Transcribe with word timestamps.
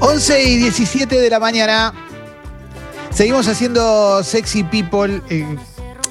11 0.00 0.44
y 0.44 0.56
17 0.56 1.20
de 1.20 1.30
la 1.30 1.40
mañana. 1.40 1.92
Seguimos 3.10 3.48
haciendo 3.48 4.22
Sexy 4.22 4.62
People. 4.64 5.20
Eh, 5.30 5.44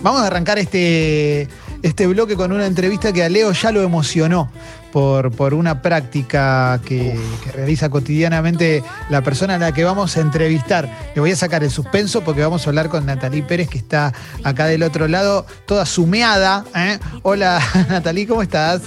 vamos 0.01 0.21
a 0.21 0.27
arrancar 0.27 0.59
este, 0.59 1.47
este 1.81 2.07
bloque 2.07 2.35
con 2.35 2.51
una 2.51 2.65
entrevista 2.65 3.13
que 3.13 3.23
a 3.23 3.29
Leo 3.29 3.51
ya 3.51 3.71
lo 3.71 3.81
emocionó 3.81 4.51
por, 4.95 5.29
por 5.31 5.53
una 5.53 5.81
práctica 5.81 6.79
que, 6.85 7.19
que 7.43 7.51
realiza 7.51 7.89
cotidianamente 7.89 8.81
la 9.09 9.21
persona 9.21 9.55
a 9.55 9.57
la 9.57 9.73
que 9.73 9.83
vamos 9.83 10.15
a 10.15 10.21
entrevistar. 10.21 10.89
Le 11.13 11.19
voy 11.19 11.31
a 11.31 11.35
sacar 11.35 11.65
el 11.65 11.69
suspenso 11.69 12.23
porque 12.23 12.41
vamos 12.41 12.65
a 12.65 12.69
hablar 12.69 12.87
con 12.87 13.05
Natalie 13.05 13.43
Pérez, 13.43 13.67
que 13.67 13.77
está 13.77 14.13
acá 14.45 14.67
del 14.67 14.83
otro 14.83 15.09
lado, 15.09 15.45
toda 15.65 15.85
sumeada. 15.85 16.63
¿eh? 16.73 16.97
Hola 17.23 17.59
Natalie, 17.89 18.25
¿cómo 18.25 18.41
estás? 18.41 18.83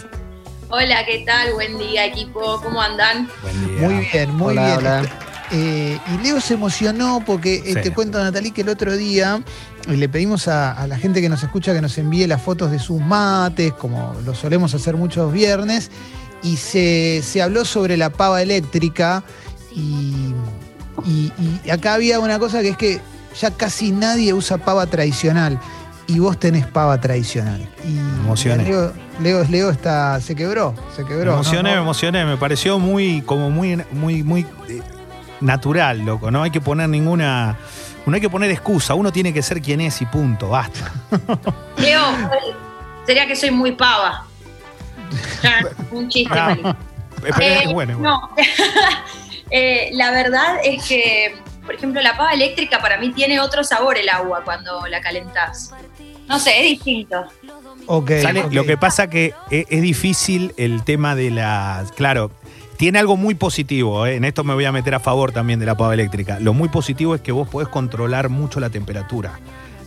Hola, 0.70 1.04
¿qué 1.04 1.24
tal? 1.26 1.52
Buen 1.52 1.76
día, 1.76 2.06
equipo. 2.06 2.58
¿Cómo 2.62 2.80
andan? 2.80 3.28
Buen 3.42 3.66
día. 3.77 3.88
Muy 3.90 4.08
bien, 4.10 4.34
muy 4.34 4.52
Hola, 4.52 4.64
bien. 4.66 4.78
hola. 4.78 5.02
Eh, 5.50 5.98
y 6.14 6.22
Leo 6.22 6.40
se 6.42 6.54
emocionó 6.54 7.22
porque 7.27 7.56
eh, 7.56 7.74
Sí. 7.74 7.80
te 7.82 7.92
cuento, 7.92 8.22
Natalie, 8.22 8.52
que 8.52 8.60
el 8.62 8.68
otro 8.70 8.96
día 8.96 9.42
eh, 9.87 9.96
le 9.96 10.09
pedimos 10.09 10.48
a, 10.48 10.73
a 10.73 10.87
la 10.87 10.98
gente 10.98 11.20
que 11.20 11.28
nos 11.28 11.42
escucha 11.42 11.73
que 11.73 11.80
nos 11.80 11.96
envíe 11.98 12.27
las 12.27 12.42
fotos 12.42 12.70
de 12.70 12.78
sus 12.78 13.00
mates, 13.00 13.73
como 13.73 14.14
lo 14.24 14.34
solemos 14.34 14.74
hacer 14.74 14.96
muchos 14.96 15.32
viernes, 15.32 15.91
y 16.42 16.56
se, 16.56 17.20
se 17.23 17.42
habló 17.42 17.64
sobre 17.64 17.96
la 17.96 18.10
pava 18.10 18.42
eléctrica. 18.42 19.22
Y, 19.74 20.33
y- 21.05 21.33
y 21.64 21.70
acá 21.70 21.95
había 21.95 22.19
una 22.20 22.38
cosa 22.38 22.60
que 22.62 22.70
es 22.70 22.77
que 22.77 23.00
ya 23.41 23.50
casi 23.52 23.92
nadie 23.92 24.33
usa 24.33 24.59
pava 24.59 24.86
tradicional. 24.86 25.59
Y 26.06 26.20
vos 26.20 26.38
tenés 26.41 26.66
pava 26.66 26.98
tradicional. 27.00 27.69
Y 27.86 27.92
Me 27.92 28.00
emocioné. 28.24 28.64
Leo, 28.64 28.92
Leo, 29.20 29.45
Leo 29.45 29.70
está, 29.70 30.19
se 30.22 30.34
quebró, 30.34 30.74
se 30.97 31.02
Me 31.02 31.08
quebró. 31.08 31.24
¿no? 31.27 31.33
emocioné, 31.34 31.70
¿no? 31.70 31.77
me 31.77 31.83
emocioné. 31.83 32.24
Me 32.24 32.36
pareció 32.39 32.78
muy, 32.78 33.20
como 33.22 33.50
muy, 33.50 33.77
muy, 33.92 34.22
muy 34.22 34.47
eh, 34.69 34.80
natural, 35.42 36.06
loco. 36.06 36.30
No 36.30 36.42
hay 36.42 36.50
que 36.50 36.61
poner 36.62 36.89
ninguna. 36.89 37.56
No 38.11 38.14
hay 38.17 38.20
que 38.20 38.31
poner 38.31 38.51
excusa. 38.51 38.95
Uno 38.95 39.12
tiene 39.12 39.33
que 39.33 39.42
ser 39.42 39.61
quien 39.62 39.81
es 39.81 40.01
y 40.03 40.06
punto. 40.06 40.48
Basta. 40.48 40.92
Leo, 41.78 42.03
sería 43.06 43.27
que 43.27 43.37
soy 43.37 43.51
muy 43.51 43.73
pava. 43.73 44.27
Un 45.91 46.09
chiste, 46.09 46.39
Ah. 46.39 46.77
Pero 47.20 47.36
Eh, 47.41 47.61
es 47.64 47.73
bueno, 47.73 47.92
es 47.92 47.98
bueno. 47.98 48.20
No. 48.31 48.31
Eh, 49.51 49.89
la 49.95 50.11
verdad 50.11 50.59
es 50.62 50.86
que, 50.86 51.34
por 51.64 51.75
ejemplo, 51.75 52.03
la 52.03 52.19
pava 52.19 52.34
eléctrica 52.34 52.81
para 52.83 52.98
mí 52.98 53.12
tiene 53.12 53.41
otro 53.41 53.64
sabor 53.64 53.97
el 53.97 54.09
agua 54.11 54.42
cuando 54.45 54.86
la 54.89 55.01
calentás. 55.01 55.73
No 56.27 56.39
sé, 56.39 56.59
es 56.59 56.64
distinto. 56.73 57.25
Ok, 57.86 58.11
Sale- 58.20 58.42
ok. 58.45 58.53
Lo 58.53 58.64
que 58.67 58.77
pasa 58.77 59.09
que 59.09 59.33
es, 59.51 59.64
es 59.70 59.81
difícil 59.81 60.53
el 60.59 60.84
tema 60.84 61.14
de 61.14 61.31
las. 61.31 61.92
Claro, 61.92 62.31
tiene 62.78 62.98
algo 62.98 63.16
muy 63.16 63.34
positivo. 63.34 64.06
¿eh? 64.06 64.14
En 64.16 64.24
esto 64.24 64.44
me 64.44 64.54
voy 64.54 64.64
a 64.64 64.72
meter 64.72 64.94
a 64.94 65.00
favor 65.00 65.32
también 65.32 65.60
de 65.60 65.66
la 65.66 65.76
pava 65.76 65.92
eléctrica. 65.92 66.38
Lo 66.40 66.54
muy 66.54 66.68
positivo 66.70 67.14
es 67.14 67.20
que 67.20 67.32
vos 67.32 67.46
podés 67.48 67.68
controlar 67.68 68.30
mucho 68.30 68.60
la 68.60 68.70
temperatura. 68.70 69.38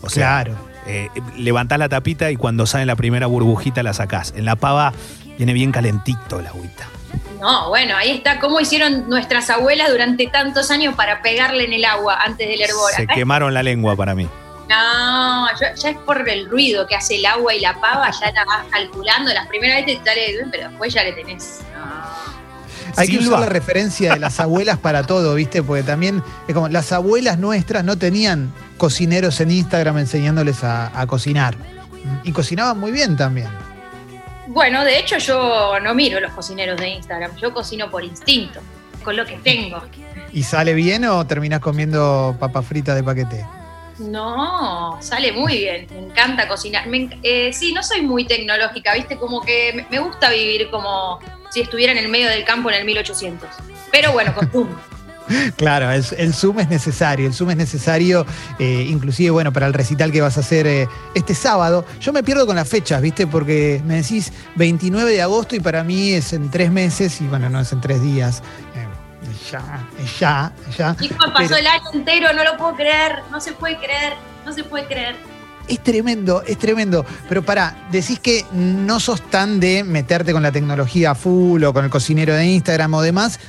O 0.03 0.09
sea, 0.09 0.43
Claro. 0.43 0.57
eh, 0.87 1.09
levantás 1.37 1.79
la 1.79 1.89
tapita 1.89 2.29
y 2.31 2.35
cuando 2.35 2.65
sale 2.67 2.85
la 2.85 2.95
primera 2.95 3.27
burbujita 3.27 3.81
la 3.81 3.93
sacás. 3.93 4.33
En 4.35 4.45
la 4.45 4.55
pava 4.55 4.93
viene 5.37 5.53
bien 5.53 5.71
calentito 5.71 6.41
la 6.41 6.49
agüita. 6.49 6.87
No, 7.39 7.69
bueno, 7.69 7.95
ahí 7.97 8.11
está 8.11 8.39
cómo 8.39 8.59
hicieron 8.59 9.09
nuestras 9.09 9.49
abuelas 9.49 9.89
durante 9.89 10.27
tantos 10.27 10.69
años 10.69 10.93
para 10.95 11.21
pegarle 11.23 11.63
en 11.65 11.73
el 11.73 11.85
agua 11.85 12.19
antes 12.23 12.47
del 12.47 12.61
hervor. 12.61 12.91
Se 12.95 13.07
quemaron 13.07 13.53
la 13.53 13.63
lengua 13.63 13.95
para 13.95 14.13
mí. 14.13 14.27
No, 14.69 15.47
yo- 15.59 15.75
ya 15.75 15.89
es 15.89 15.97
por 15.97 16.27
el 16.29 16.49
ruido 16.49 16.85
que 16.87 16.95
hace 16.95 17.15
el 17.17 17.25
agua 17.25 17.53
y 17.53 17.59
la 17.59 17.73
pava, 17.79 18.09
ya 18.11 18.31
la 18.31 18.45
vas 18.45 18.65
calculando. 18.69 19.33
Las 19.33 19.47
primeras 19.47 19.85
veces 19.85 20.03
te 20.03 20.09
sale, 20.09 20.47
pero 20.51 20.69
después 20.69 20.93
ya 20.93 21.03
le 21.03 21.13
tenés. 21.13 21.59
No. 21.75 22.20
Hay 22.97 23.07
que 23.07 23.17
Silva. 23.17 23.37
usar 23.37 23.39
la 23.41 23.53
referencia 23.53 24.13
de 24.13 24.19
las 24.19 24.39
abuelas 24.39 24.77
para 24.77 25.03
todo, 25.03 25.35
¿viste? 25.35 25.63
Porque 25.63 25.83
también 25.83 26.23
es 26.47 26.53
como 26.53 26.67
las 26.69 26.91
abuelas 26.91 27.37
nuestras 27.37 27.83
no 27.83 27.97
tenían 27.97 28.51
cocineros 28.77 29.39
en 29.41 29.51
Instagram 29.51 29.97
enseñándoles 29.99 30.63
a, 30.63 30.99
a 30.99 31.07
cocinar. 31.07 31.55
Y 32.23 32.31
cocinaban 32.31 32.79
muy 32.79 32.91
bien 32.91 33.15
también. 33.15 33.47
Bueno, 34.47 34.83
de 34.83 34.99
hecho 34.99 35.17
yo 35.17 35.79
no 35.81 35.93
miro 35.93 36.19
los 36.19 36.33
cocineros 36.33 36.79
de 36.79 36.89
Instagram, 36.89 37.35
yo 37.37 37.53
cocino 37.53 37.89
por 37.89 38.03
instinto, 38.03 38.59
con 39.03 39.15
lo 39.15 39.25
que 39.25 39.37
tengo. 39.37 39.81
¿Y 40.33 40.43
sale 40.43 40.73
bien 40.73 41.05
o 41.05 41.25
terminás 41.25 41.59
comiendo 41.59 42.35
papa 42.39 42.61
frita 42.61 42.95
de 42.95 43.03
paquete? 43.03 43.45
No, 43.99 44.97
sale 44.99 45.31
muy 45.31 45.57
bien, 45.59 45.87
me 45.91 45.99
encanta 45.99 46.47
cocinar. 46.47 46.87
Me 46.87 47.09
eh, 47.21 47.53
sí, 47.53 47.71
no 47.71 47.83
soy 47.83 48.01
muy 48.01 48.25
tecnológica, 48.25 48.95
¿viste? 48.95 49.15
Como 49.17 49.41
que 49.41 49.85
me 49.89 49.99
gusta 49.99 50.31
vivir 50.31 50.69
como 50.71 51.19
si 51.51 51.61
estuviera 51.61 51.91
en 51.91 51.99
el 51.99 52.07
medio 52.09 52.29
del 52.29 52.43
campo 52.45 52.69
en 52.69 52.77
el 52.77 52.85
1800. 52.85 53.47
Pero 53.91 54.11
bueno, 54.13 54.33
costumbre. 54.33 54.75
Claro, 55.55 55.89
el, 55.91 56.03
el 56.17 56.33
Zoom 56.33 56.59
es 56.59 56.67
necesario, 56.67 57.25
el 57.25 57.33
Zoom 57.33 57.51
es 57.51 57.55
necesario, 57.55 58.25
eh, 58.59 58.85
inclusive, 58.89 59.29
bueno, 59.29 59.53
para 59.53 59.65
el 59.65 59.73
recital 59.73 60.11
que 60.11 60.19
vas 60.19 60.35
a 60.35 60.41
hacer 60.41 60.67
eh, 60.67 60.89
este 61.13 61.35
sábado. 61.35 61.85
Yo 62.01 62.11
me 62.11 62.21
pierdo 62.21 62.45
con 62.45 62.57
las 62.57 62.67
fechas, 62.67 63.01
¿viste? 63.01 63.27
Porque 63.27 63.81
me 63.85 63.95
decís 64.01 64.33
29 64.55 65.09
de 65.09 65.21
agosto 65.21 65.55
y 65.55 65.61
para 65.61 65.85
mí 65.85 66.11
es 66.11 66.33
en 66.33 66.49
tres 66.51 66.69
meses 66.69 67.21
y 67.21 67.27
bueno, 67.27 67.49
no 67.49 67.61
es 67.61 67.71
en 67.71 67.79
tres 67.79 68.01
días. 68.01 68.41
Eh, 68.75 68.87
ya, 69.49 69.87
ya, 70.19 70.51
ya. 70.77 70.95
Chicos, 70.99 71.17
pasó 71.33 71.37
Pero- 71.37 71.55
el 71.57 71.67
año 71.67 71.83
entero, 71.93 72.33
no 72.33 72.43
lo 72.43 72.57
puedo 72.57 72.75
creer, 72.75 73.19
no 73.31 73.39
se 73.39 73.53
puede 73.53 73.77
creer, 73.77 74.13
no 74.45 74.51
se 74.51 74.65
puede 74.65 74.85
creer. 74.87 75.15
Es 75.71 75.81
tremendo, 75.81 76.43
es 76.45 76.57
tremendo. 76.57 77.05
Pero 77.29 77.43
pará, 77.43 77.87
decís 77.93 78.19
que 78.19 78.43
no 78.51 78.99
sos 78.99 79.21
tan 79.29 79.61
de 79.61 79.85
meterte 79.85 80.33
con 80.33 80.43
la 80.43 80.51
tecnología 80.51 81.15
full 81.15 81.63
o 81.63 81.71
con 81.71 81.85
el 81.85 81.89
cocinero 81.89 82.35
de 82.35 82.45
Instagram 82.45 82.93
o 82.93 83.01
demás. 83.01 83.39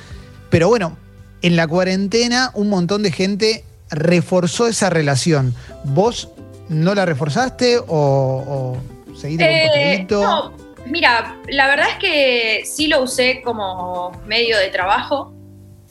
Pero 0.48 0.68
bueno, 0.68 0.96
en 1.42 1.56
la 1.56 1.66
cuarentena 1.66 2.52
un 2.54 2.68
montón 2.68 3.02
de 3.02 3.10
gente 3.10 3.64
reforzó 3.90 4.68
esa 4.68 4.88
relación. 4.88 5.52
¿Vos 5.82 6.28
no 6.68 6.94
la 6.94 7.04
reforzaste 7.04 7.78
o, 7.78 7.86
o 7.88 8.76
seguiste 9.16 9.44
con 9.44 9.80
Eh, 9.80 10.06
no, 10.08 10.52
mira, 10.86 11.38
la 11.48 11.66
verdad 11.66 11.88
es 11.90 11.96
que 11.96 12.62
sí 12.64 12.86
lo 12.86 13.02
usé 13.02 13.42
como 13.42 14.12
medio 14.26 14.56
de 14.58 14.68
trabajo, 14.68 15.34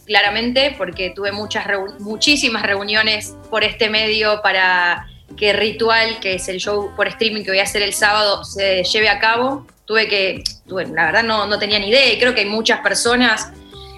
claramente, 0.06 0.76
porque 0.78 1.12
tuve 1.14 1.34
muchas 1.34 1.66
muchísimas 2.00 2.64
reuniones 2.64 3.36
por 3.50 3.66
este 3.66 3.90
medio 3.90 4.42
para 4.42 5.11
que 5.36 5.54
Ritual, 5.54 6.20
que 6.20 6.36
es 6.36 6.48
el 6.48 6.58
show 6.58 6.92
por 6.96 7.08
streaming 7.08 7.44
que 7.44 7.52
voy 7.52 7.60
a 7.60 7.64
hacer 7.64 7.82
el 7.82 7.94
sábado, 7.94 8.44
se 8.44 8.84
lleve 8.84 9.10
a 9.10 9.20
cabo. 9.20 9.66
Tuve 9.86 10.08
que, 10.08 10.44
tuve, 10.68 10.86
la 10.88 11.06
verdad 11.06 11.24
no, 11.24 11.48
no 11.48 11.60
tenía 11.60 11.80
ni 11.80 11.90
idea 11.90 12.14
y 12.14 12.20
creo 12.20 12.34
que 12.34 12.42
hay 12.42 12.50
muchas 12.50 12.80
personas 12.80 13.52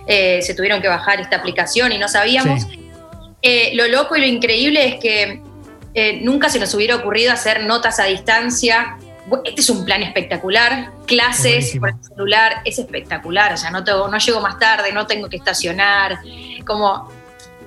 eh, 0.05 0.41
se 0.41 0.53
tuvieron 0.53 0.81
que 0.81 0.87
bajar 0.87 1.21
esta 1.21 1.37
aplicación 1.37 1.91
y 1.91 1.97
no 1.97 2.07
sabíamos. 2.07 2.67
Eh, 3.41 3.71
lo 3.75 3.87
loco 3.87 4.15
y 4.15 4.21
lo 4.21 4.25
increíble 4.25 4.85
es 4.85 4.95
que 4.99 5.41
eh, 5.93 6.19
nunca 6.21 6.49
se 6.49 6.59
nos 6.59 6.73
hubiera 6.73 6.95
ocurrido 6.95 7.31
hacer 7.31 7.63
notas 7.63 7.99
a 7.99 8.05
distancia. 8.05 8.97
Este 9.45 9.61
es 9.61 9.69
un 9.69 9.85
plan 9.85 10.03
espectacular. 10.03 10.91
Clases 11.05 11.77
Buenísimo. 11.79 11.81
por 11.81 11.89
el 11.89 12.03
celular 12.03 12.61
es 12.65 12.79
espectacular. 12.79 13.53
O 13.53 13.57
sea, 13.57 13.71
no, 13.71 13.83
tengo, 13.83 14.07
no 14.07 14.17
llego 14.17 14.41
más 14.41 14.59
tarde, 14.59 14.91
no 14.91 15.07
tengo 15.07 15.29
que 15.29 15.37
estacionar. 15.37 16.19
Como, 16.65 17.09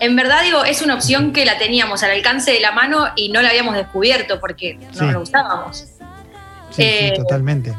en 0.01 0.17
verdad 0.17 0.43
digo, 0.43 0.65
es 0.65 0.83
una 0.83 0.95
opción 0.95 1.33
que 1.33 1.45
la 1.45 1.59
teníamos 1.59 2.03
al 2.03 2.11
alcance 2.11 2.53
de 2.53 2.61
la 2.61 2.73
mano 2.73 3.07
y 3.17 3.31
no 3.31 3.43
la 3.43 3.51
habíamos 3.51 3.75
descubierto 3.75 4.41
porque 4.41 4.79
no 4.95 5.11
lo 5.11 5.23
usábamos. 5.23 5.87
Sí, 6.71 6.83
eh, 6.83 7.13
sí, 7.15 7.23
totalmente. 7.23 7.75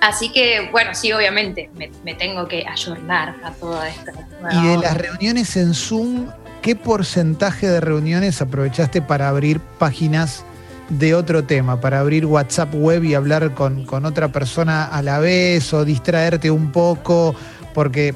Así 0.00 0.32
que, 0.32 0.68
bueno, 0.70 0.94
sí, 0.94 1.12
obviamente, 1.12 1.70
me, 1.74 1.90
me 2.04 2.14
tengo 2.14 2.46
que 2.46 2.64
ayornar 2.66 3.34
a 3.42 3.50
toda 3.52 3.88
esta. 3.88 4.12
nueva 4.40 4.54
Y 4.54 4.68
de 4.68 4.78
las 4.78 4.96
reuniones 4.96 5.56
en 5.56 5.74
Zoom, 5.74 6.28
¿qué 6.62 6.76
porcentaje 6.76 7.68
de 7.68 7.80
reuniones 7.80 8.40
aprovechaste 8.40 9.02
para 9.02 9.28
abrir 9.28 9.60
páginas 9.60 10.44
de 10.88 11.14
otro 11.14 11.44
tema, 11.44 11.80
para 11.80 12.00
abrir 12.00 12.26
WhatsApp 12.26 12.72
web 12.74 13.04
y 13.04 13.14
hablar 13.14 13.54
con, 13.54 13.84
con 13.84 14.06
otra 14.06 14.28
persona 14.28 14.84
a 14.84 15.02
la 15.02 15.18
vez 15.18 15.72
o 15.74 15.84
distraerte 15.84 16.50
un 16.50 16.70
poco? 16.70 17.34
Porque 17.74 18.14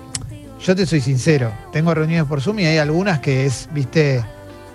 yo 0.63 0.77
te 0.77 0.87
soy 0.87 1.01
sincero, 1.01 1.53
tengo 1.73 1.93
reuniones 1.95 2.27
por 2.27 2.41
Zoom 2.41 2.61
y 2.61 2.67
hay 2.67 2.79
algunas 2.79 3.19
que 3.21 3.47
es, 3.47 3.69
viste, 3.73 4.25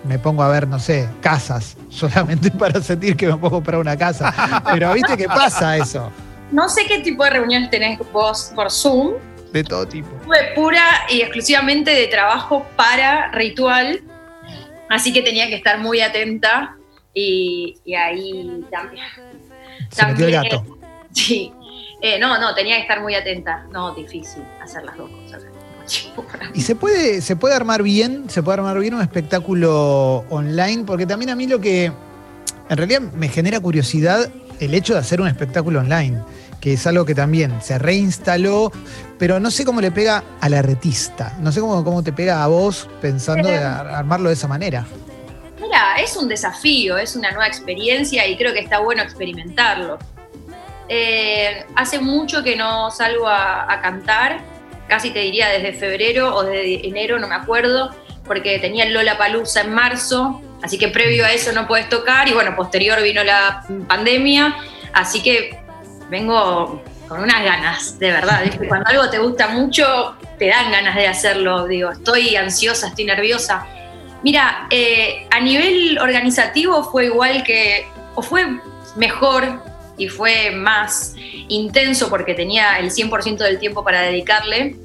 me 0.04 0.18
pongo 0.18 0.42
a 0.42 0.48
ver, 0.48 0.68
no 0.68 0.78
sé, 0.78 1.08
casas, 1.20 1.76
solamente 1.88 2.50
para 2.50 2.80
sentir 2.82 3.16
que 3.16 3.26
me 3.26 3.36
puedo 3.36 3.52
comprar 3.52 3.80
una 3.80 3.96
casa. 3.96 4.62
Pero 4.72 4.92
viste 4.92 5.16
que 5.16 5.26
pasa 5.26 5.76
eso, 5.76 6.10
No 6.52 6.68
sé 6.68 6.86
qué 6.86 7.00
tipo 7.00 7.24
de 7.24 7.30
reuniones 7.30 7.70
tenés 7.70 7.98
vos 8.12 8.52
por 8.54 8.70
Zoom, 8.70 9.14
de 9.52 9.64
todo 9.64 9.86
tipo. 9.88 10.08
Fue 10.26 10.52
pura 10.54 10.82
y 11.08 11.22
exclusivamente 11.22 11.90
de 11.90 12.06
trabajo 12.08 12.66
para 12.76 13.30
Ritual, 13.32 14.00
así 14.90 15.12
que 15.12 15.22
tenía 15.22 15.46
que 15.48 15.54
estar 15.56 15.78
muy 15.78 16.00
atenta 16.02 16.76
y, 17.14 17.78
y 17.84 17.94
ahí 17.94 18.62
también. 18.70 19.04
Se 19.90 20.04
metió 20.06 20.26
el 20.26 20.32
También- 20.34 20.42
gato. 20.62 20.78
Sí, 21.12 21.52
Eh, 22.00 22.16
no, 22.20 22.38
no, 22.38 22.54
tenía 22.54 22.76
que 22.76 22.82
estar 22.82 23.00
muy 23.00 23.14
atenta. 23.16 23.64
No, 23.72 23.92
difícil 23.94 24.42
hacer 24.62 24.84
las 24.84 24.96
dos 24.96 25.10
cosas. 25.10 25.42
¿Y 26.54 26.60
se 26.62 26.74
puede, 26.74 27.20
se 27.20 27.36
puede 27.36 27.54
armar 27.54 27.82
bien? 27.82 28.28
¿Se 28.28 28.42
puede 28.42 28.58
armar 28.58 28.78
bien 28.78 28.94
un 28.94 29.00
espectáculo 29.02 30.24
online? 30.30 30.84
Porque 30.84 31.06
también 31.06 31.30
a 31.30 31.36
mí 31.36 31.46
lo 31.46 31.60
que 31.60 31.86
en 31.86 32.76
realidad 32.76 33.00
me 33.00 33.28
genera 33.28 33.60
curiosidad 33.60 34.28
el 34.60 34.74
hecho 34.74 34.94
de 34.94 35.00
hacer 35.00 35.20
un 35.20 35.28
espectáculo 35.28 35.80
online, 35.80 36.20
que 36.60 36.72
es 36.74 36.86
algo 36.86 37.04
que 37.04 37.14
también 37.14 37.60
se 37.62 37.78
reinstaló, 37.78 38.72
pero 39.18 39.38
no 39.40 39.50
sé 39.50 39.64
cómo 39.64 39.80
le 39.80 39.90
pega 39.92 40.24
al 40.40 40.54
artista, 40.54 41.36
no 41.40 41.52
sé 41.52 41.60
cómo, 41.60 41.82
cómo 41.84 42.02
te 42.02 42.12
pega 42.12 42.42
a 42.42 42.46
vos 42.48 42.88
pensando 43.00 43.48
de 43.48 43.58
ar- 43.58 43.86
armarlo 43.88 44.28
de 44.28 44.34
esa 44.34 44.48
manera. 44.48 44.84
Mira, 45.60 45.96
es 46.02 46.16
un 46.16 46.28
desafío, 46.28 46.98
es 46.98 47.14
una 47.16 47.30
nueva 47.30 47.46
experiencia 47.46 48.26
y 48.26 48.36
creo 48.36 48.52
que 48.52 48.60
está 48.60 48.80
bueno 48.80 49.02
experimentarlo. 49.02 49.98
Eh, 50.88 51.64
hace 51.76 51.98
mucho 52.00 52.42
que 52.42 52.56
no 52.56 52.90
salgo 52.90 53.28
a, 53.28 53.70
a 53.72 53.80
cantar, 53.80 54.40
casi 54.88 55.10
te 55.10 55.20
diría 55.20 55.48
desde 55.48 55.72
febrero 55.72 56.34
o 56.34 56.44
desde 56.44 56.86
enero, 56.86 57.18
no 57.18 57.28
me 57.28 57.34
acuerdo, 57.34 57.94
porque 58.24 58.58
tenía 58.58 58.84
el 58.84 58.92
Lola 58.92 59.16
Palusa 59.18 59.62
en 59.62 59.72
marzo, 59.72 60.42
así 60.62 60.78
que 60.78 60.88
previo 60.88 61.24
a 61.24 61.32
eso 61.32 61.52
no 61.52 61.66
puedes 61.66 61.88
tocar 61.88 62.28
y 62.28 62.32
bueno, 62.32 62.56
posterior 62.56 63.02
vino 63.02 63.22
la 63.24 63.64
pandemia, 63.86 64.56
así 64.92 65.22
que 65.22 65.58
vengo 66.10 66.82
con 67.08 67.20
unas 67.20 67.42
ganas, 67.42 67.98
de 67.98 68.10
verdad. 68.10 68.42
Cuando 68.68 68.88
algo 68.88 69.08
te 69.08 69.18
gusta 69.18 69.48
mucho, 69.48 70.16
te 70.38 70.48
dan 70.48 70.70
ganas 70.70 70.94
de 70.94 71.06
hacerlo, 71.06 71.66
digo, 71.66 71.90
estoy 71.90 72.36
ansiosa, 72.36 72.88
estoy 72.88 73.06
nerviosa. 73.06 73.66
Mira, 74.22 74.66
eh, 74.70 75.26
a 75.30 75.40
nivel 75.40 75.98
organizativo 75.98 76.82
fue 76.84 77.06
igual 77.06 77.44
que, 77.44 77.86
o 78.14 78.22
fue 78.22 78.46
mejor 78.96 79.62
y 79.96 80.08
fue 80.08 80.50
más 80.50 81.14
intenso 81.48 82.08
porque 82.08 82.34
tenía 82.34 82.78
el 82.78 82.90
100% 82.90 83.38
del 83.38 83.58
tiempo 83.58 83.82
para 83.84 84.02
dedicarle 84.02 84.76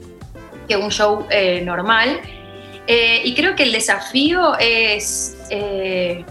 que 0.67 0.77
un 0.77 0.89
show 0.91 1.25
eh, 1.29 1.61
normal. 1.61 2.21
Eh, 2.87 3.21
y 3.23 3.33
creo 3.33 3.55
que 3.55 3.63
el 3.63 3.71
desafío 3.71 4.57
es, 4.59 5.37
eh, 5.49 6.25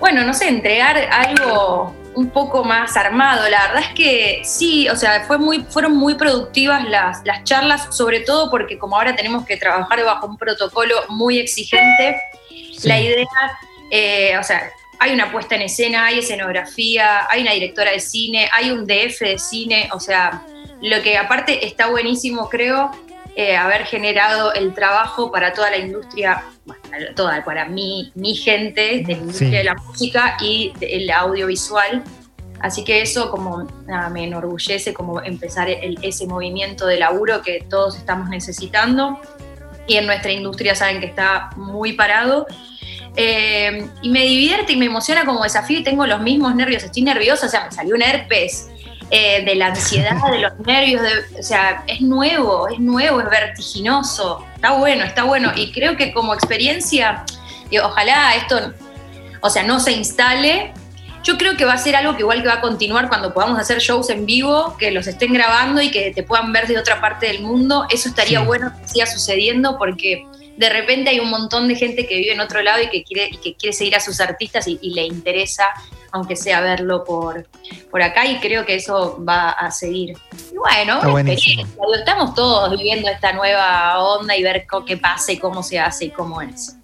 bueno, 0.00 0.24
no 0.24 0.32
sé, 0.32 0.48
entregar 0.48 0.96
algo 1.10 1.94
un 2.14 2.30
poco 2.30 2.64
más 2.64 2.96
armado. 2.96 3.48
La 3.48 3.68
verdad 3.68 3.82
es 3.88 3.94
que 3.94 4.40
sí, 4.44 4.88
o 4.88 4.96
sea, 4.96 5.24
fue 5.26 5.38
muy, 5.38 5.64
fueron 5.68 5.96
muy 5.96 6.14
productivas 6.14 6.88
las, 6.88 7.24
las 7.24 7.44
charlas, 7.44 7.94
sobre 7.94 8.20
todo 8.20 8.50
porque 8.50 8.78
como 8.78 8.96
ahora 8.96 9.14
tenemos 9.14 9.44
que 9.44 9.56
trabajar 9.56 10.04
bajo 10.04 10.26
un 10.26 10.36
protocolo 10.36 10.94
muy 11.08 11.38
exigente, 11.38 12.16
Sí. 12.48 12.88
la 12.88 13.00
idea, 13.00 13.26
eh, 13.90 14.38
o 14.38 14.42
sea, 14.44 14.70
hay 15.00 15.12
una 15.12 15.30
puesta 15.30 15.54
en 15.54 15.62
escena, 15.62 16.06
hay 16.06 16.18
escenografía, 16.20 17.26
hay 17.30 17.42
una 17.42 17.52
directora 17.52 17.92
de 17.92 18.00
cine, 18.00 18.48
hay 18.52 18.70
un 18.70 18.86
DF 18.86 19.20
de 19.20 19.38
cine, 19.38 19.88
o 19.92 20.00
sea, 20.00 20.42
lo 20.82 21.02
que 21.02 21.16
aparte 21.16 21.66
está 21.66 21.88
buenísimo, 21.88 22.48
creo, 22.48 22.90
eh, 23.36 23.56
haber 23.56 23.84
generado 23.84 24.52
el 24.54 24.74
trabajo 24.74 25.30
para 25.30 25.52
toda 25.52 25.70
la 25.70 25.78
industria, 25.78 26.42
bueno, 26.64 26.86
toda, 27.14 27.44
para 27.44 27.66
mi, 27.66 28.10
mi 28.16 28.34
gente 28.34 29.02
de 29.06 29.12
la 29.14 29.18
industria 29.20 29.48
Sí. 29.50 29.56
de 29.56 29.64
la 29.64 29.74
música 29.74 30.36
y 30.40 30.72
del 30.80 31.08
audiovisual. 31.10 32.02
Así 32.60 32.82
que 32.82 33.00
eso 33.02 33.30
como 33.30 33.62
nada, 33.86 34.08
me 34.08 34.24
enorgullece 34.24 34.92
como 34.92 35.22
empezar 35.22 35.68
el- 35.70 35.96
ese 36.02 36.26
movimiento 36.26 36.86
de 36.86 36.98
laburo 36.98 37.40
que 37.42 37.64
todos 37.70 37.96
estamos 37.96 38.28
necesitando 38.28 39.20
y 39.86 39.96
en 39.96 40.06
nuestra 40.06 40.32
industria 40.32 40.74
saben 40.74 40.98
que 40.98 41.06
está 41.06 41.50
muy 41.56 41.92
parado. 41.92 42.48
Eh, 43.20 43.88
y 44.00 44.10
me 44.10 44.20
divierte 44.22 44.74
y 44.74 44.76
me 44.76 44.86
emociona 44.86 45.24
como 45.24 45.42
desafío 45.42 45.80
y 45.80 45.82
tengo 45.82 46.06
los 46.06 46.20
mismos 46.20 46.54
nervios, 46.54 46.84
estoy 46.84 47.02
nerviosa, 47.02 47.46
o 47.46 47.48
sea, 47.48 47.64
me 47.64 47.72
salió 47.72 47.96
un 47.96 48.02
herpes 48.02 48.68
eh, 49.10 49.44
de 49.44 49.56
la 49.56 49.66
ansiedad, 49.66 50.16
de 50.30 50.38
los 50.38 50.52
nervios, 50.60 51.02
de- 51.02 51.40
o 51.40 51.42
sea, 51.42 51.82
es 51.88 52.00
nuevo, 52.00 52.68
es 52.68 52.78
nuevo, 52.78 53.20
es 53.20 53.28
vertiginoso, 53.28 54.46
está 54.54 54.72
bueno, 54.72 55.04
está 55.04 55.24
bueno. 55.24 55.50
Y 55.56 55.72
creo 55.72 55.96
que 55.96 56.12
como 56.12 56.32
experiencia, 56.32 57.24
digo, 57.70 57.86
ojalá 57.86 58.36
esto, 58.36 58.72
o 59.40 59.50
sea, 59.50 59.64
no 59.64 59.80
se 59.80 59.92
instale. 59.92 60.72
Yo 61.24 61.36
creo 61.36 61.56
que 61.56 61.64
va 61.64 61.72
a 61.72 61.78
ser 61.78 61.96
algo 61.96 62.14
que 62.14 62.20
igual 62.20 62.40
que 62.42 62.48
va 62.48 62.54
a 62.54 62.60
continuar 62.60 63.08
cuando 63.08 63.34
podamos 63.34 63.58
hacer 63.58 63.78
shows 63.80 64.08
en 64.10 64.26
vivo, 64.26 64.76
que 64.78 64.92
los 64.92 65.08
estén 65.08 65.32
grabando 65.32 65.82
y 65.82 65.90
que 65.90 66.12
te 66.12 66.22
puedan 66.22 66.52
ver 66.52 66.68
de 66.68 66.78
otra 66.78 67.00
parte 67.00 67.26
del 67.26 67.40
mundo. 67.42 67.84
Eso 67.90 68.08
estaría 68.10 68.38
Sí. 68.40 68.46
bueno 68.46 68.72
que 68.80 68.86
siga 68.88 69.06
sucediendo 69.06 69.76
porque 69.76 70.24
de 70.58 70.68
repente 70.68 71.10
hay 71.10 71.20
un 71.20 71.30
montón 71.30 71.68
de 71.68 71.76
gente 71.76 72.06
que 72.06 72.16
vive 72.16 72.32
en 72.32 72.40
otro 72.40 72.60
lado 72.62 72.82
y 72.82 72.88
que 72.90 73.04
quiere, 73.04 73.30
y 73.30 73.36
que 73.36 73.54
quiere 73.54 73.72
seguir 73.72 73.94
a 73.94 74.00
sus 74.00 74.20
artistas 74.20 74.66
y, 74.66 74.76
y 74.82 74.90
le 74.90 75.04
interesa, 75.04 75.64
aunque 76.10 76.34
sea 76.34 76.60
verlo 76.60 77.04
por, 77.04 77.46
por 77.90 78.02
acá, 78.02 78.26
y 78.26 78.38
creo 78.40 78.66
que 78.66 78.74
eso 78.74 79.22
va 79.24 79.50
a 79.50 79.70
seguir. 79.70 80.16
Y 80.52 80.56
bueno, 80.56 81.00
Estamos 81.96 82.34
todos 82.34 82.76
viviendo 82.76 83.08
esta 83.08 83.32
nueva 83.32 83.98
onda 84.00 84.36
y 84.36 84.42
ver 84.42 84.66
qué 84.84 84.96
pasa 84.96 85.32
y 85.32 85.38
cómo 85.38 85.62
se 85.62 85.78
hace 85.78 86.06
y 86.06 86.10
cómo 86.10 86.42
es. 86.42 86.76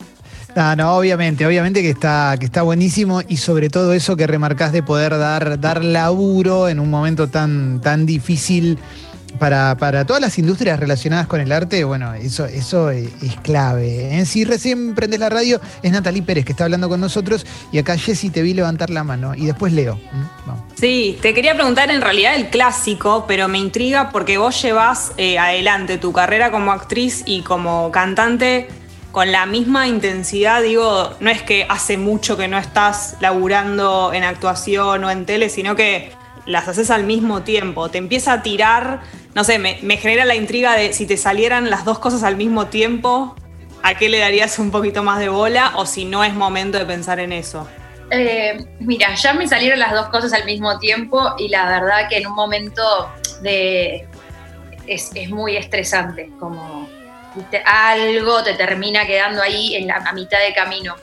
No, 0.55 0.77
no, 0.77 0.97
obviamente, 0.97 1.45
obviamente 1.45 1.83
que 1.83 1.91
está, 1.91 2.37
que 2.39 2.45
está 2.45 2.63
buenísimo 2.63 3.23
y 3.27 3.39
sobre 3.39 3.71
todo 3.71 3.93
eso 3.93 4.17
que 4.17 4.29
remarcás 4.29 4.71
de 4.71 4.85
poder 4.85 5.19
dar, 5.19 5.59
dar 5.59 5.83
laburo 5.83 6.69
en 6.69 6.79
un 6.79 6.91
momento 6.91 7.29
tan, 7.29 7.81
tan 7.81 8.07
difícil 8.07 8.79
para, 9.39 10.05
todas 10.05 10.21
las 10.21 10.39
industrias 10.39 10.79
relacionadas 10.79 11.27
con 11.27 11.41
el 11.41 11.53
arte, 11.53 11.85
bueno, 11.85 12.15
eso, 12.15 12.47
eso 12.47 12.91
es, 12.91 13.11
clave. 13.43 14.19
¿eh? 14.19 14.27
Si 14.27 14.45
recién 14.45 14.95
prendes 14.95 15.21
la 15.21 15.29
radio, 15.29 15.61
es 15.83 15.93
Natalie 15.93 16.23
Pérez 16.23 16.45
que 16.45 16.53
está 16.53 16.65
hablando 16.65 16.89
con 16.89 17.01
nosotros 17.01 17.47
y 17.73 17.79
acá 17.79 17.97
Jessy 17.97 18.31
te 18.31 18.43
vi 18.43 18.55
levantar 18.55 18.91
la 18.91 19.05
mano 19.05 19.35
y 19.35 19.47
después 19.47 19.73
Leo. 19.73 19.99
Sí, 20.75 21.19
te 21.21 21.35
quería 21.35 21.55
preguntar 21.55 21.91
en 21.91 22.01
realidad 22.01 22.35
el 22.35 22.49
clásico, 22.49 23.25
pero 23.27 23.49
me 23.49 23.59
intriga 23.59 24.11
porque 24.11 24.39
vos 24.39 24.61
llevas 24.63 25.13
eh, 25.17 25.39
adelante 25.39 25.99
tu 25.99 26.13
carrera 26.13 26.51
como 26.51 26.73
actriz 26.73 27.23
y 27.27 27.43
como 27.43 27.91
cantante 27.91 28.69
con 29.13 29.31
la 29.31 29.47
misma 29.47 29.87
intensidad. 29.87 30.63
Digo, 30.63 31.15
no 31.21 31.31
es 31.31 31.43
que 31.43 31.67
hace 31.69 31.97
mucho 31.97 32.37
que 32.37 32.49
no 32.49 32.59
estás 32.59 33.17
laburando 33.21 34.13
en 34.13 34.25
actuación 34.25 35.05
o 35.05 35.11
en 35.11 35.25
tele, 35.25 35.49
sino 35.49 35.77
que 35.77 36.13
las 36.47 36.69
haces 36.69 36.91
al 36.91 37.05
mismo 37.05 37.43
tiempo. 37.43 37.89
Te 37.89 37.99
empieza 37.99 38.35
a 38.35 38.43
tirar, 38.43 39.03
no 39.35 39.45
sé, 39.45 39.59
me, 39.59 39.97
genera 39.97 40.25
la 40.25 40.35
intriga 40.35 40.77
de 40.77 40.93
si 40.93 41.07
te 41.07 41.17
salieran 41.17 41.71
las 41.71 41.85
dos 41.85 41.99
cosas 41.99 42.23
al 42.23 42.37
mismo 42.37 42.67
tiempo, 42.67 43.35
¿a 43.83 43.95
qué 43.97 44.09
le 44.09 44.19
darías 44.19 44.59
un 44.59 44.71
poquito 44.71 45.03
más 45.03 45.19
de 45.19 45.29
bola? 45.29 45.73
O 45.77 45.87
si 45.87 46.05
no 46.05 46.23
es 46.23 46.35
momento 46.35 46.79
de 46.79 46.87
pensar 46.87 47.19
en 47.19 47.33
eso. 47.33 47.69
Eh, 48.11 48.65
mira, 48.81 49.15
ya 49.15 49.35
me 49.35 49.49
salieron 49.49 49.79
las 49.79 49.93
dos 49.93 50.09
cosas 50.09 50.33
al 50.33 50.45
mismo 50.45 50.79
tiempo 50.79 51.35
y 51.39 51.49
la 51.49 51.67
verdad 51.67 52.09
que 52.09 52.19
en 52.19 52.27
un 52.29 52.35
momento 52.35 52.83
de 53.43 54.07
es, 54.87 55.11
es 55.15 55.31
muy 55.31 55.57
estresante, 55.57 56.31
como 56.39 56.89
algo 57.67 58.45
te 58.45 58.55
termina 58.55 59.07
quedando 59.07 59.43
ahí 59.43 59.75
en 59.75 59.89
la, 59.89 59.97
a 59.97 60.13
mitad 60.13 60.39
de 60.47 60.55
camino. 60.55 60.95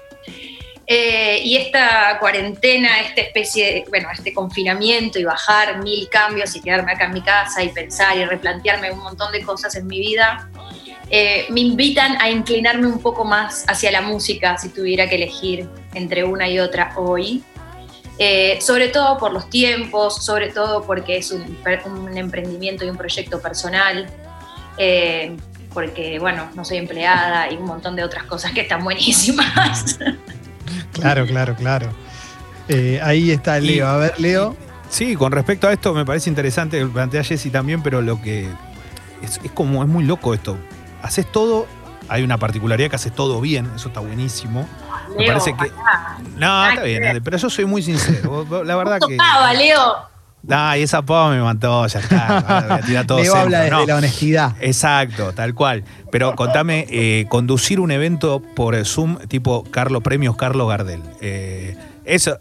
Eh, 0.93 1.39
y 1.45 1.55
esta 1.55 2.17
cuarentena, 2.19 2.99
esta 2.99 3.21
especie 3.21 3.65
de, 3.65 3.85
bueno, 3.87 4.09
este 4.11 4.33
confinamiento 4.33 5.19
y 5.19 5.23
bajar 5.23 5.81
mil 5.81 6.09
cambios 6.09 6.53
y 6.53 6.61
quedarme 6.61 6.91
acá 6.91 7.05
en 7.05 7.13
mi 7.13 7.21
casa 7.21 7.63
y 7.63 7.69
pensar 7.69 8.17
y 8.17 8.25
replantearme 8.25 8.91
un 8.91 8.99
montón 8.99 9.31
de 9.31 9.41
cosas 9.41 9.73
en 9.75 9.87
mi 9.87 10.01
vida, 10.01 10.49
eh, 11.09 11.45
me 11.47 11.61
invitan 11.61 12.21
a 12.21 12.29
inclinarme 12.29 12.87
un 12.87 12.99
poco 12.99 13.23
más 13.23 13.63
hacia 13.69 13.89
la 13.89 14.01
música 14.01 14.57
si 14.57 14.67
tuviera 14.67 15.07
que 15.07 15.15
elegir 15.15 15.69
entre 15.93 16.25
una 16.25 16.49
y 16.49 16.59
otra 16.59 16.91
hoy. 16.97 17.41
Eh, 18.19 18.59
sobre 18.59 18.89
todo 18.89 19.17
por 19.17 19.31
los 19.31 19.49
tiempos, 19.49 20.25
sobre 20.25 20.49
todo 20.49 20.83
porque 20.83 21.15
es 21.15 21.31
un, 21.31 21.57
un 21.85 22.17
emprendimiento 22.17 22.83
y 22.83 22.89
un 22.89 22.97
proyecto 22.97 23.41
personal, 23.41 24.09
eh, 24.77 25.37
porque, 25.73 26.19
bueno, 26.19 26.51
no 26.53 26.65
soy 26.65 26.79
empleada 26.79 27.49
y 27.49 27.55
un 27.55 27.63
montón 27.63 27.95
de 27.95 28.03
otras 28.03 28.25
cosas 28.25 28.51
que 28.51 28.59
están 28.59 28.83
buenísimas. 28.83 29.97
Claro, 30.93 31.25
claro, 31.25 31.55
claro. 31.55 31.89
Eh, 32.67 32.99
ahí 33.03 33.31
está 33.31 33.59
Leo. 33.59 33.87
A 33.87 33.97
ver, 33.97 34.19
Leo. 34.19 34.55
Sí, 34.89 35.15
con 35.15 35.31
respecto 35.31 35.67
a 35.67 35.73
esto 35.73 35.93
me 35.93 36.05
parece 36.05 36.29
interesante, 36.29 36.79
lo 36.81 36.91
plantea 36.91 37.23
Jessy 37.23 37.49
también, 37.49 37.81
pero 37.81 38.01
lo 38.01 38.21
que 38.21 38.49
es, 39.21 39.39
es 39.43 39.51
como, 39.51 39.83
es 39.83 39.89
muy 39.89 40.03
loco 40.03 40.33
esto. 40.33 40.57
Haces 41.01 41.31
todo, 41.31 41.65
hay 42.09 42.23
una 42.23 42.37
particularidad 42.37 42.89
que 42.89 42.95
haces 42.97 43.15
todo 43.15 43.39
bien, 43.39 43.71
eso 43.75 43.87
está 43.87 44.01
buenísimo. 44.01 44.67
Me 45.17 45.27
parece 45.27 45.55
que-. 45.55 45.71
No, 46.35 46.69
está 46.69 46.83
que 46.83 46.99
bien, 46.99 47.21
pero 47.23 47.37
yo 47.37 47.49
soy 47.49 47.65
muy 47.65 47.81
sincero. 47.81 48.45
La 48.65 48.75
verdad 48.75 48.99
que. 48.99 49.15
Tocaba, 49.15 49.53
Leo. 49.53 50.10
Ay, 50.49 50.81
esa 50.83 51.01
pava 51.03 51.29
me 51.31 51.41
mató, 51.41 51.85
ya 51.87 51.99
está. 51.99 52.37
ahora 52.39 52.67
voy 52.67 52.77
a 52.77 52.81
tirar 52.81 53.05
todo 53.07 53.21
Leo 53.21 53.35
habla 53.35 53.59
desde 53.61 53.71
No. 53.77 53.85
la 53.85 53.95
honestidad. 53.97 54.55
Exacto, 54.59 55.33
tal 55.33 55.53
cual. 55.53 55.83
Pero 56.11 56.35
contame, 56.35 56.87
eh, 56.89 57.25
conducir 57.29 57.79
un 57.79 57.91
evento 57.91 58.41
por 58.55 58.75
Zoom 58.85 59.17
tipo 59.27 59.63
Carlos 59.69 60.01
Premios 60.03 60.35
Carlos 60.35 60.67
Gardel. 60.67 61.01
Eh, 61.21 61.77
eso. 62.05 62.37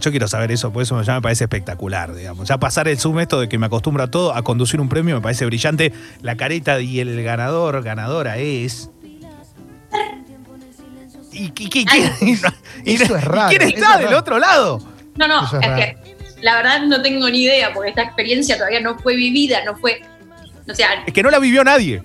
Yo 0.00 0.10
quiero 0.10 0.26
saber 0.26 0.50
eso, 0.50 0.72
por 0.72 0.82
eso 0.82 1.00
ya 1.02 1.14
me 1.14 1.22
parece 1.22 1.44
espectacular, 1.44 2.14
digamos. 2.14 2.48
Ya 2.48 2.58
pasar 2.58 2.88
el 2.88 2.98
Zoom 2.98 3.20
esto 3.20 3.38
de 3.38 3.48
que 3.48 3.58
me 3.58 3.66
acostumbro 3.66 4.02
a 4.02 4.10
todo, 4.10 4.34
a 4.34 4.42
conducir 4.42 4.80
un 4.80 4.88
premio, 4.88 5.14
me 5.14 5.20
parece 5.20 5.44
brillante. 5.46 5.92
La 6.20 6.36
careta 6.36 6.80
y 6.80 6.98
el 6.98 7.22
ganador, 7.22 7.80
ganadora 7.82 8.38
es. 8.38 8.90
¿Y, 11.32 11.50
qué- 11.50 11.68
qué- 11.68 11.80
y- 12.84 12.92
eso 12.94 13.16
es 13.16 13.22
y 13.22 13.26
raro, 13.26 13.48
quién 13.50 13.62
eso 13.62 13.74
está 13.76 13.94
es 14.00 14.04
del 14.06 14.14
otro 14.14 14.38
lado? 14.38 14.80
No, 15.16 15.28
no, 15.28 15.44
Eso 15.44 15.58
es 15.58 15.62
es, 15.62 15.68
raro. 15.70 15.76
que 15.82 15.96
la 16.42 16.56
verdad 16.56 16.80
no 16.82 17.00
tengo 17.00 17.28
ni 17.30 17.44
idea, 17.44 17.72
porque 17.72 17.88
esta 17.90 18.02
experiencia 18.02 18.56
todavía 18.56 18.80
no 18.80 18.98
fue 18.98 19.16
vivida, 19.16 19.64
no 19.64 19.74
fue. 19.76 20.02
O 20.70 20.74
sea, 20.74 21.02
Es 21.06 21.12
que 21.14 21.22
no 21.22 21.30
la 21.30 21.38
vivió 21.38 21.64
nadie. 21.64 22.02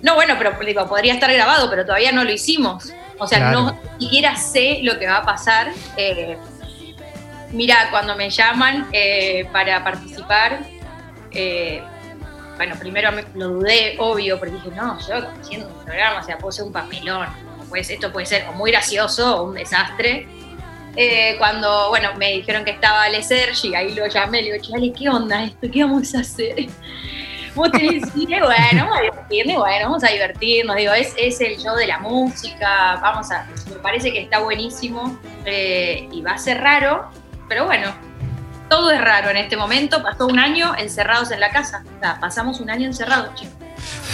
no, 0.00 0.14
bueno, 0.14 0.34
pero 0.38 0.56
digo, 0.64 0.88
podría 0.88 1.12
estar 1.14 1.30
grabado, 1.32 1.68
pero 1.68 1.84
todavía 1.84 2.10
no 2.12 2.24
lo 2.24 2.32
hicimos. 2.32 2.92
O 3.18 3.26
sea, 3.26 3.38
Claro. 3.38 3.60
no 3.62 3.78
ni 4.00 4.06
siquiera 4.06 4.34
sé 4.36 4.78
lo 4.82 4.98
que 4.98 5.06
va 5.06 5.18
a 5.18 5.22
pasar. 5.24 5.68
eh, 5.96 6.36
Mira, 7.52 7.88
cuando 7.90 8.16
me 8.16 8.30
llaman 8.30 8.88
eh, 8.92 9.46
para 9.52 9.84
participar, 9.84 10.60
eh, 11.32 11.82
bueno, 12.56 12.74
primero 12.78 13.12
me- 13.12 13.24
lo 13.34 13.48
dudé, 13.48 13.94
obvio, 13.98 14.38
porque 14.38 14.54
dije, 14.54 14.70
no, 14.74 14.98
yo 15.06 15.16
haciendo 15.40 15.68
un 15.68 15.84
programa, 15.84 16.20
o 16.20 16.24
sea, 16.24 16.38
puedo 16.38 16.50
ser 16.52 16.64
un 16.64 16.72
papelón. 16.72 17.26
Pues 17.68 17.90
esto 17.90 18.10
puede 18.12 18.24
ser 18.26 18.46
o 18.48 18.52
muy 18.52 18.70
gracioso 18.70 19.36
o 19.36 19.44
un 19.48 19.54
desastre. 19.54 20.26
Eh, 20.96 21.36
cuando, 21.38 21.88
bueno, 21.88 22.10
me 22.18 22.32
dijeron 22.32 22.64
que 22.64 22.72
estaba 22.72 23.04
Ale 23.04 23.22
Sergi, 23.22 23.74
ahí 23.74 23.94
lo 23.94 24.06
llamé, 24.06 24.42
le 24.42 24.52
digo, 24.52 24.64
che, 24.64 24.74
Ale, 24.74 24.92
¿qué 24.92 25.08
onda 25.08 25.44
esto? 25.44 25.68
¿Qué 25.72 25.82
vamos 25.82 26.14
a 26.14 26.20
hacer? 26.20 26.66
Vos 27.54 27.70
bueno, 27.70 28.86
vamos 28.86 28.96
a 28.96 29.02
divertirnos, 29.02 29.56
bueno, 29.58 29.84
vamos 29.84 30.04
a 30.04 30.08
divertirnos, 30.08 30.74
digo, 30.74 30.92
es, 30.94 31.14
es 31.18 31.38
el 31.42 31.58
show 31.58 31.76
de 31.76 31.86
la 31.86 31.98
música, 31.98 32.98
vamos 33.02 33.30
a, 33.30 33.46
me 33.68 33.76
parece 33.76 34.10
que 34.10 34.22
está 34.22 34.38
buenísimo 34.38 35.18
eh, 35.44 36.08
y 36.10 36.22
va 36.22 36.32
a 36.32 36.38
ser 36.38 36.62
raro, 36.62 37.10
pero 37.50 37.66
bueno, 37.66 37.94
todo 38.70 38.90
es 38.90 39.02
raro 39.02 39.28
en 39.28 39.36
este 39.36 39.58
momento, 39.58 40.02
pasó 40.02 40.26
un 40.26 40.38
año 40.38 40.74
encerrados 40.78 41.30
en 41.30 41.40
la 41.40 41.50
casa, 41.50 41.84
o 41.94 42.00
sea, 42.00 42.18
pasamos 42.18 42.58
un 42.58 42.70
año 42.70 42.86
encerrados, 42.86 43.34
chicos. 43.34 43.61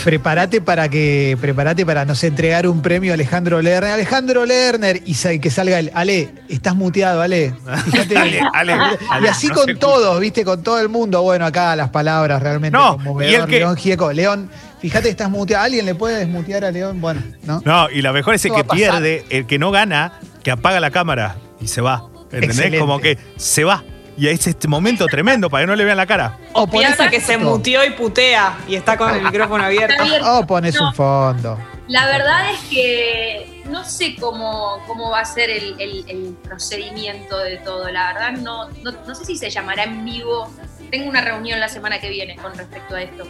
Prepárate 0.04 0.60
para 0.60 0.88
que, 0.88 1.36
prepárate 1.40 1.84
para, 1.84 2.04
no 2.04 2.14
sé, 2.14 2.28
entregar 2.28 2.66
un 2.66 2.82
premio 2.82 3.12
a 3.12 3.14
Alejandro 3.14 3.60
Lerner. 3.60 3.92
Alejandro 3.92 4.46
Lerner, 4.46 5.02
y 5.04 5.14
que 5.38 5.50
salga 5.50 5.78
el, 5.78 5.90
Ale, 5.94 6.30
estás 6.48 6.74
muteado, 6.74 7.20
Ale. 7.20 7.54
Fíjate. 7.84 8.16
Ale, 8.18 8.40
Ale, 8.52 8.74
y 9.22 9.26
así 9.26 9.48
no 9.48 9.54
con 9.54 9.76
todos, 9.78 10.20
viste, 10.20 10.44
con 10.44 10.62
todo 10.62 10.80
el 10.80 10.88
mundo. 10.88 11.22
Bueno, 11.22 11.46
acá 11.46 11.74
las 11.76 11.90
palabras 11.90 12.42
realmente 12.42 12.76
No, 12.76 12.98
y 13.20 13.34
el 13.34 13.46
que- 13.46 13.58
León 13.58 13.76
Gieco. 13.76 14.12
León, 14.12 14.50
fíjate 14.80 15.04
que 15.04 15.10
estás 15.10 15.30
muteado. 15.30 15.64
¿Alguien 15.64 15.84
le 15.86 15.94
puede 15.94 16.18
desmutear 16.18 16.64
a 16.64 16.70
León? 16.70 17.00
Bueno, 17.00 17.22
¿no? 17.44 17.62
No, 17.64 17.90
y 17.90 18.02
la 18.02 18.12
mejor 18.12 18.34
es 18.34 18.44
el 18.44 18.52
que 18.54 18.64
pierde, 18.64 19.24
el 19.30 19.46
que 19.46 19.58
no 19.58 19.70
gana, 19.70 20.12
que 20.42 20.50
apaga 20.50 20.80
la 20.80 20.90
cámara 20.90 21.36
y 21.60 21.68
se 21.68 21.80
va. 21.80 22.04
¿Entendés? 22.24 22.50
Excelente. 22.50 22.78
Como 22.78 23.00
que 23.00 23.18
se 23.36 23.64
va. 23.64 23.82
Y 24.18 24.26
es 24.28 24.46
este 24.46 24.66
momento 24.68 25.06
tremendo 25.06 25.48
para 25.48 25.62
que 25.62 25.66
no 25.68 25.76
le 25.76 25.84
vean 25.84 25.96
la 25.96 26.06
cara. 26.06 26.36
O 26.52 26.66
pones 26.66 26.88
Piensa 26.96 27.08
que 27.08 27.20
se 27.20 27.38
muteó 27.38 27.84
y 27.84 27.90
putea 27.90 28.58
y 28.66 28.74
está 28.74 28.96
con 28.96 29.14
el 29.14 29.22
micrófono 29.22 29.62
abierto. 29.64 30.02
O 30.24 30.44
pones 30.46 30.74
No. 30.74 30.88
un 30.88 30.94
fondo. 30.94 31.58
La 31.86 32.06
verdad 32.06 32.50
es 32.52 32.60
que 32.68 33.62
no 33.66 33.84
sé 33.84 34.16
cómo, 34.16 34.82
cómo 34.86 35.10
va 35.10 35.20
a 35.20 35.24
ser 35.24 35.48
el, 35.50 35.80
el- 35.80 36.04
el 36.08 36.36
procedimiento 36.42 37.38
de 37.38 37.58
todo. 37.58 37.88
La 37.90 38.12
verdad 38.12 38.32
no, 38.32 38.68
no, 38.82 38.92
no 39.06 39.14
sé 39.14 39.24
si 39.24 39.36
se 39.36 39.48
llamará 39.50 39.84
en 39.84 40.04
vivo. 40.04 40.52
Tengo 40.90 41.08
una 41.08 41.20
reunión 41.20 41.60
la 41.60 41.68
semana 41.68 41.98
que 42.00 42.08
viene 42.10 42.36
con 42.36 42.54
respecto 42.58 42.96
a 42.96 43.02
esto. 43.02 43.24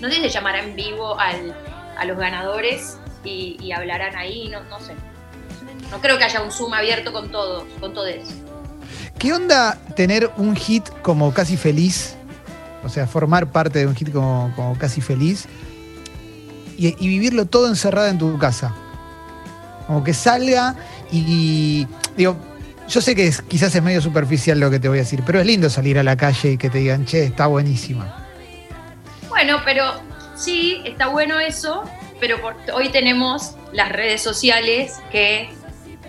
No 0.00 0.08
sé 0.08 0.14
si 0.16 0.20
se 0.22 0.28
llamará 0.30 0.60
en 0.62 0.74
vivo 0.74 1.18
al- 1.20 1.54
a 1.98 2.04
los 2.06 2.16
ganadores 2.18 2.98
y, 3.22 3.56
y 3.60 3.72
hablarán 3.72 4.16
ahí, 4.16 4.48
no, 4.48 4.60
no 4.64 4.80
sé. 4.80 4.94
No 5.90 6.00
creo 6.00 6.18
que 6.18 6.24
haya 6.24 6.40
un 6.42 6.50
Zoom 6.50 6.72
abierto 6.74 7.12
con 7.12 7.30
todos, 7.30 7.64
con 7.80 7.92
todos. 7.94 8.08
¿Qué 9.18 9.32
onda 9.32 9.78
tener 9.94 10.30
un 10.36 10.54
hit 10.56 10.88
como 11.02 11.32
casi 11.32 11.56
feliz? 11.56 12.14
O 12.84 12.88
sea, 12.88 13.06
formar 13.06 13.50
parte 13.50 13.80
de 13.80 13.86
un 13.86 13.94
hit 13.96 14.12
como, 14.12 14.52
como 14.54 14.76
casi 14.78 15.00
feliz 15.00 15.46
y, 16.76 16.92
vivirlo 17.08 17.46
todo 17.46 17.68
encerrado 17.68 18.08
en 18.08 18.18
tu 18.18 18.38
casa. 18.38 18.74
Como 19.86 20.04
que 20.04 20.12
salga 20.12 20.76
y, 21.10 21.86
digo, 22.16 22.36
yo 22.88 23.00
sé 23.00 23.14
que 23.14 23.26
es- 23.26 23.40
quizás 23.40 23.74
es 23.74 23.82
medio 23.82 24.00
superficial 24.02 24.60
lo 24.60 24.70
que 24.70 24.78
te 24.78 24.88
voy 24.88 24.98
a 24.98 25.02
decir, 25.02 25.22
pero 25.24 25.40
es 25.40 25.46
lindo 25.46 25.70
salir 25.70 25.98
a 25.98 26.02
la 26.02 26.16
calle 26.16 26.52
y 26.52 26.58
que 26.58 26.68
te 26.68 26.78
digan, 26.78 27.06
che, 27.06 27.24
está 27.24 27.46
buenísima. 27.46 28.26
Bueno, 29.28 29.58
pero 29.64 29.94
sí, 30.36 30.82
está 30.84 31.08
bueno 31.08 31.40
eso, 31.40 31.82
pero 32.20 32.36
hoy 32.74 32.90
tenemos 32.90 33.56
las 33.72 33.90
redes 33.90 34.22
sociales 34.22 34.94
que 35.10 35.48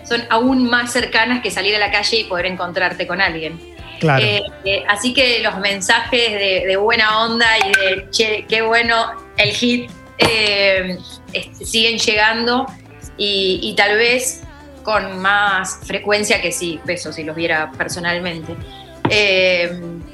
son 0.08 0.22
aún 0.30 0.68
más 0.68 0.92
cercanas 0.92 1.42
que 1.42 1.50
salir 1.50 1.76
a 1.76 1.78
la 1.78 1.90
calle 1.90 2.20
y 2.20 2.24
poder 2.24 2.46
encontrarte 2.46 3.06
con 3.06 3.20
alguien. 3.20 3.60
Claro. 4.00 4.24
Eh, 4.24 4.42
eh, 4.64 4.84
así 4.88 5.12
que 5.12 5.40
los 5.40 5.58
mensajes 5.58 6.32
de, 6.32 6.64
de 6.66 6.76
buena 6.76 7.24
onda 7.24 7.46
y 7.58 7.68
de, 7.80 8.10
che, 8.10 8.46
qué 8.48 8.62
bueno 8.62 9.12
el 9.36 9.50
hit, 9.50 9.90
eh, 10.18 10.96
siguen 11.64 11.98
llegando 11.98 12.66
y, 13.16 13.60
y 13.62 13.74
tal 13.74 13.96
vez 13.96 14.42
con 14.84 15.18
más 15.18 15.80
frecuencia 15.84 16.40
que 16.40 16.52
si, 16.52 16.80
eso, 16.86 17.12
si 17.12 17.24
los 17.24 17.36
viera 17.36 17.70
personalmente. 17.76 18.54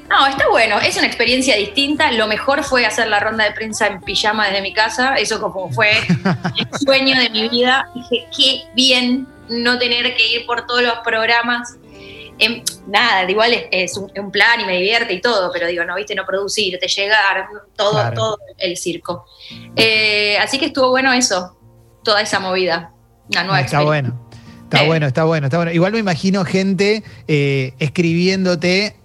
No, 0.09 0.27
está 0.27 0.47
bueno, 0.49 0.79
es 0.79 0.97
una 0.97 1.07
experiencia 1.07 1.55
distinta. 1.55 2.11
Lo 2.11 2.27
mejor 2.27 2.63
fue 2.63 2.85
hacer 2.85 3.07
la 3.07 3.19
ronda 3.19 3.43
de 3.43 3.51
prensa 3.51 3.87
en 3.87 4.01
pijama 4.01 4.47
desde 4.47 4.61
mi 4.61 4.73
casa. 4.73 5.15
Eso 5.15 5.41
como 5.41 5.69
fue 5.71 5.91
el 5.99 6.79
sueño 6.79 7.19
de 7.19 7.29
mi 7.29 7.49
vida. 7.49 7.89
Dije, 7.93 8.27
qué 8.35 8.61
bien 8.73 9.27
no 9.49 9.77
tener 9.79 10.15
que 10.15 10.27
ir 10.35 10.45
por 10.45 10.65
todos 10.65 10.81
los 10.83 10.95
programas. 11.03 11.77
Em, 12.37 12.61
nada, 12.87 13.29
igual 13.31 13.53
es, 13.53 13.65
es 13.71 13.97
un, 13.97 14.11
un 14.17 14.29
plan 14.31 14.59
y 14.59 14.65
me 14.65 14.75
divierte 14.75 15.13
y 15.13 15.21
todo, 15.21 15.51
pero 15.53 15.67
digo, 15.67 15.85
no, 15.85 15.95
viste, 15.95 16.15
no 16.15 16.25
producirte, 16.25 16.87
llegar, 16.87 17.47
todo, 17.77 17.91
Claro. 17.93 18.13
todo 18.15 18.37
el 18.57 18.75
circo. 18.75 19.25
Eh, 19.75 20.37
así 20.39 20.57
que 20.59 20.65
estuvo 20.65 20.89
bueno 20.89 21.13
eso, 21.13 21.57
toda 22.03 22.21
esa 22.21 22.39
movida. 22.39 22.91
Una 23.29 23.43
nueva 23.43 23.61
está 23.61 23.77
experiencia. 23.81 24.11
bueno. 24.11 24.25
Está 24.65 24.83
Eh. 24.83 24.87
bueno, 24.87 25.07
está 25.07 25.23
bueno, 25.23 25.47
está 25.47 25.57
bueno. 25.57 25.71
Igual 25.71 25.93
me 25.93 25.99
imagino 25.99 26.43
gente 26.43 27.03
eh, 27.27 27.73
escribiéndote, 27.79 28.95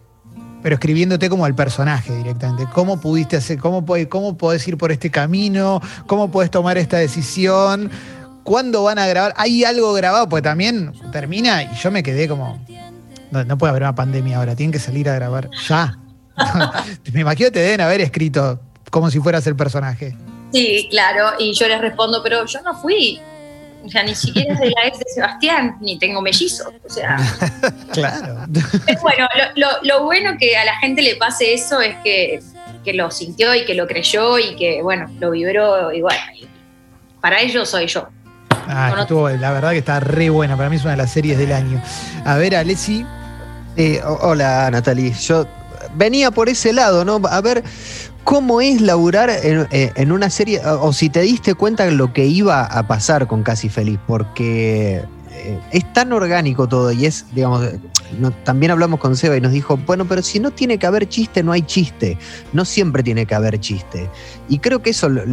pero 0.63 0.75
escribiéndote 0.75 1.29
como 1.29 1.45
al 1.45 1.55
personaje 1.55 2.15
directamente. 2.17 2.67
¿Cómo 2.73 3.01
pudiste 3.01 3.37
hacer, 3.37 3.59
cómo, 3.59 3.85
cómo 4.09 4.37
podés 4.37 4.67
ir 4.67 4.77
por 4.77 4.91
este 4.91 5.11
camino? 5.11 5.81
¿Cómo 6.07 6.31
podés 6.31 6.51
tomar 6.51 6.79
esta 6.79 6.97
decisión? 6.99 7.91
¿Cuándo 8.51 8.83
van 8.83 8.99
a 8.99 9.07
grabar? 9.07 9.33
¿Hay 9.37 9.63
algo 9.63 9.93
grabado? 9.93 10.29
Porque 10.29 10.43
también 10.43 10.93
termina 11.13 11.63
y 11.63 11.69
yo 11.77 11.93
me 11.93 12.03
quedé 12.03 12.27
como. 12.27 12.61
No, 13.31 13.45
no 13.45 13.57
puede 13.57 13.71
haber 13.71 13.83
una 13.85 13.95
pandemia 13.95 14.39
ahora, 14.39 14.57
tienen 14.57 14.73
que 14.73 14.81
salir 14.81 15.09
a 15.09 15.15
grabar 15.15 15.49
ya. 15.69 15.97
me 17.13 17.21
imagino 17.21 17.47
que 17.47 17.53
te 17.53 17.61
deben 17.61 17.81
haber 17.81 18.01
escrito 18.01 18.61
como 18.91 19.09
si 19.09 19.21
fueras 19.21 19.47
el 19.47 19.55
personaje. 19.55 20.17
Sí, 20.53 20.89
claro, 20.91 21.35
y 21.39 21.55
yo 21.55 21.69
les 21.69 21.81
respondo, 21.81 22.25
pero 22.25 22.45
yo 22.45 22.61
no 22.63 22.75
fui. 22.75 23.21
O 23.85 23.89
sea, 23.89 24.03
ni 24.03 24.17
siquiera 24.17 24.53
es 24.55 24.59
de 24.59 24.71
la 24.71 24.89
ex 24.89 24.99
de 24.99 25.05
Sebastián, 25.15 25.77
ni 25.81 25.97
tengo 26.01 26.21
mellizos. 26.21 26.67
O 26.85 26.91
sea, 26.93 27.19
Claro. 27.93 28.47
Pero 28.85 29.01
bueno, 29.01 29.29
lo, 29.55 29.69
lo- 29.69 29.83
lo 29.85 30.05
bueno 30.07 30.33
que 30.41 30.57
a 30.57 30.65
la 30.65 30.77
gente 30.79 31.03
le 31.03 31.15
pase 31.15 31.55
eso 31.55 31.81
es 31.81 31.95
que, 32.03 32.41
que 32.85 32.95
lo 32.95 33.13
sintió 33.13 33.55
y 33.55 33.65
que 33.65 33.75
lo 33.77 33.87
creyó 33.87 34.41
y 34.41 34.57
que, 34.57 34.83
bueno, 34.83 35.07
lo 35.21 35.31
vibró 35.31 35.93
y 35.93 36.01
bueno, 36.03 36.21
para 37.21 37.41
ellos 37.43 37.69
soy 37.71 37.87
yo. 37.87 38.09
Ah, 38.71 38.91
Con 38.91 38.99
estuvo- 39.01 39.29
la 39.31 39.51
verdad 39.53 39.71
que 39.73 39.79
está 39.79 40.01
re 40.01 40.31
buena. 40.31 40.57
Para 40.57 40.71
mí 40.71 40.77
es 40.77 40.83
una 40.83 40.93
de 40.93 40.97
las 40.99 41.11
series 41.11 41.37
del 41.39 41.53
año. 41.53 41.81
A 42.25 42.37
ver, 42.37 42.55
Alessi. 42.57 43.05
Eh, 43.77 44.01
hola, 44.05 44.69
Natalie. 44.71 45.13
Yo 45.13 45.47
venía 45.97 46.31
por 46.31 46.49
ese 46.49 46.73
lado, 46.73 47.05
¿no? 47.05 47.21
A 47.29 47.41
ver 47.41 47.63
cómo 48.25 48.61
es 48.61 48.81
laburar 48.81 49.31
en, 49.31 49.67
eh, 49.71 49.93
en 49.95 50.13
una 50.13 50.29
serie, 50.31 50.61
o, 50.65 50.93
si 50.93 51.09
te 51.09 51.21
diste 51.23 51.55
cuenta 51.55 51.85
de 51.85 51.93
lo 51.93 52.13
que 52.13 52.27
iba 52.27 52.63
a 52.65 52.87
pasar 52.87 53.27
con 53.27 53.43
Casi 53.43 53.69
Feliz, 53.69 53.99
porque 54.07 55.03
es 55.73 55.93
tan 55.93 56.13
orgánico 56.13 56.69
todo 56.69 56.93
y 56.93 57.07
es, 57.07 57.27
digamos, 57.35 57.65
eh, 57.65 57.79
también 58.45 58.73
hablamos 58.73 59.01
con 59.01 59.17
Seba 59.17 59.37
y 59.37 59.41
nos 59.41 59.53
dijo, 59.53 59.77
bueno, 59.77 60.05
pero 60.07 60.23
si 60.23 60.41
no 60.41 60.51
tiene 60.51 60.79
que 60.79 60.87
haber 60.87 61.09
chiste, 61.09 61.43
no 61.43 61.53
hay 61.53 61.63
chiste. 61.63 62.19
No 62.53 62.65
siempre 62.65 63.03
tiene 63.03 63.27
que 63.27 63.35
haber 63.35 63.59
chiste. 63.61 64.09
Y 64.49 64.59
creo 64.59 64.83
que 64.83 64.91
eso 64.91 65.09
lo- 65.09 65.25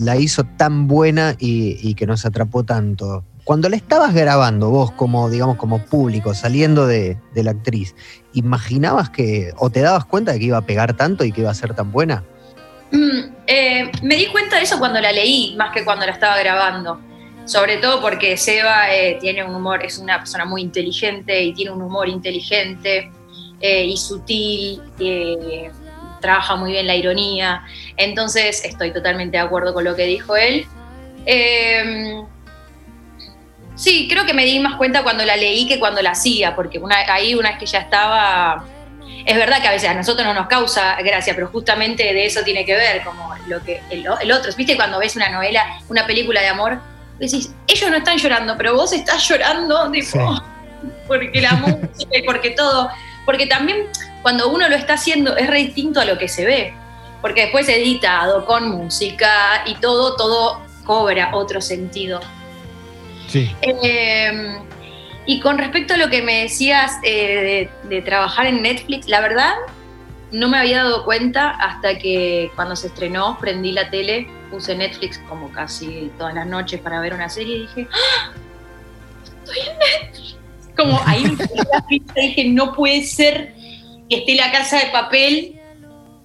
la 0.00 0.16
hizo 0.16 0.44
tan 0.44 0.86
buena 0.88 1.34
y, 1.38 1.94
que 1.94 2.06
nos 2.06 2.24
atrapó 2.24 2.64
tanto. 2.64 3.24
Cuando 3.44 3.68
la 3.68 3.76
estabas 3.76 4.14
grabando 4.14 4.70
vos 4.70 4.90
como, 4.92 5.30
digamos, 5.30 5.56
como 5.56 5.78
público, 5.84 6.34
saliendo 6.34 6.86
de, 6.86 7.16
de 7.34 7.42
la 7.42 7.52
actriz, 7.52 7.94
¿imaginabas 8.34 9.10
que, 9.10 9.52
o 9.56 9.70
te 9.70 9.80
dabas 9.80 10.04
cuenta 10.04 10.32
de 10.32 10.38
que 10.38 10.44
iba 10.46 10.58
a 10.58 10.66
pegar 10.66 10.94
tanto 10.96 11.24
y 11.24 11.32
que 11.32 11.40
iba 11.40 11.50
a 11.50 11.54
ser 11.54 11.74
tan 11.74 11.90
buena? 11.90 12.24
Mm, 12.92 13.34
eh, 13.46 13.90
me 14.02 14.16
di 14.16 14.26
cuenta 14.26 14.56
de 14.56 14.62
eso 14.62 14.78
cuando 14.78 15.00
la 15.00 15.12
leí, 15.12 15.54
más 15.56 15.72
que 15.72 15.84
cuando 15.84 16.04
la 16.06 16.12
estaba 16.12 16.38
grabando. 16.38 17.00
Sobre 17.48 17.78
todo 17.78 18.02
porque 18.02 18.36
Seba 18.36 18.94
eh, 18.94 19.16
tiene 19.18 19.42
un 19.42 19.54
humor, 19.54 19.82
es 19.82 19.96
una 19.96 20.18
persona 20.18 20.44
muy 20.44 20.60
inteligente 20.60 21.42
y 21.42 21.54
tiene 21.54 21.70
un 21.70 21.80
humor 21.80 22.06
inteligente 22.06 23.10
eh, 23.58 23.84
y 23.86 23.96
sutil, 23.96 24.82
eh, 25.00 25.70
trabaja 26.20 26.56
muy 26.56 26.72
bien 26.72 26.86
la 26.86 26.94
ironía. 26.94 27.64
Entonces 27.96 28.62
estoy 28.66 28.92
totalmente 28.92 29.38
de 29.38 29.42
acuerdo 29.42 29.72
con 29.72 29.84
lo 29.84 29.96
que 29.96 30.04
dijo 30.04 30.36
él. 30.36 30.66
Eh, 31.24 32.22
sí, 33.76 34.08
creo 34.10 34.26
que 34.26 34.34
me 34.34 34.44
di 34.44 34.60
más 34.60 34.74
cuenta 34.74 35.02
cuando 35.02 35.24
la 35.24 35.36
leí 35.36 35.66
que 35.66 35.78
cuando 35.78 36.02
la 36.02 36.10
hacía, 36.10 36.54
porque 36.54 36.78
una, 36.78 36.96
ahí 37.10 37.34
una 37.34 37.52
vez 37.52 37.60
que 37.60 37.66
ya 37.66 37.78
estaba 37.78 38.66
es 39.24 39.36
verdad 39.36 39.62
que 39.62 39.68
a 39.68 39.72
veces 39.72 39.88
a 39.88 39.94
nosotros 39.94 40.26
no 40.26 40.34
nos 40.34 40.48
causa 40.48 40.96
gracia, 41.00 41.34
pero 41.34 41.48
justamente 41.48 42.02
de 42.02 42.26
eso 42.26 42.42
tiene 42.42 42.66
que 42.66 42.74
ver, 42.74 43.02
como 43.04 43.34
lo 43.46 43.64
que 43.64 43.80
el, 43.88 44.04
el 44.20 44.32
otro. 44.32 44.52
¿Viste 44.54 44.76
cuando 44.76 44.98
ves 44.98 45.16
una 45.16 45.30
novela, 45.30 45.80
una 45.88 46.06
película 46.06 46.42
de 46.42 46.48
amor? 46.48 46.97
Decís, 47.18 47.52
ellos 47.66 47.90
no 47.90 47.96
están 47.96 48.16
llorando, 48.18 48.56
pero 48.56 48.74
vos 48.74 48.92
estás 48.92 49.28
llorando, 49.28 49.90
tipo, 49.90 50.36
Sí. 50.36 50.42
porque 51.08 51.40
la 51.40 51.52
música 51.54 52.18
y 52.18 52.22
porque 52.26 52.50
todo. 52.50 52.88
Porque 53.26 53.46
también 53.46 53.86
cuando 54.22 54.48
uno 54.48 54.68
lo 54.68 54.76
está 54.76 54.94
haciendo 54.94 55.36
es 55.36 55.48
re 55.48 55.58
distinto 55.58 56.00
a 56.00 56.04
lo 56.04 56.16
que 56.18 56.28
se 56.28 56.44
ve. 56.46 56.72
Porque 57.20 57.42
después 57.42 57.68
editado, 57.68 58.44
con 58.46 58.70
música 58.70 59.62
y 59.66 59.74
todo, 59.76 60.14
todo 60.16 60.60
cobra 60.84 61.30
otro 61.34 61.60
sentido. 61.60 62.20
Sí. 63.28 63.50
Eh, 63.62 64.56
Y 65.26 65.40
con 65.40 65.58
respecto 65.58 65.92
a 65.92 65.96
lo 65.98 66.08
que 66.08 66.22
me 66.22 66.42
decías 66.44 66.92
eh, 67.02 67.68
de, 67.84 67.88
de 67.96 68.00
trabajar 68.02 68.46
en 68.46 68.62
Netflix, 68.62 69.08
la 69.08 69.20
verdad 69.20 69.52
no 70.32 70.48
me 70.48 70.56
había 70.58 70.84
dado 70.84 71.04
cuenta 71.04 71.50
hasta 71.50 71.98
que 71.98 72.50
cuando 72.56 72.76
se 72.76 72.86
estrenó 72.86 73.36
prendí 73.38 73.72
la 73.72 73.90
tele, 73.90 74.26
puse 74.50 74.74
Netflix 74.74 75.18
como 75.28 75.50
casi 75.52 76.10
todas 76.18 76.34
las 76.34 76.46
noches 76.46 76.80
para 76.80 77.00
ver 77.00 77.14
una 77.14 77.28
serie 77.28 77.56
y 77.56 77.60
dije, 77.60 77.88
¡Ah! 77.92 78.32
estoy 79.24 79.58
en 79.58 79.78
Netflix. 79.78 80.36
Como 80.76 81.00
ahí 81.06 81.24
me 81.24 81.44
la 81.44 81.84
y 81.88 82.02
dije, 82.14 82.44
no 82.50 82.72
puede 82.72 83.02
ser 83.02 83.54
que 84.08 84.18
esté 84.18 84.34
la 84.36 84.52
casa 84.52 84.78
de 84.78 84.86
papel, 84.86 85.58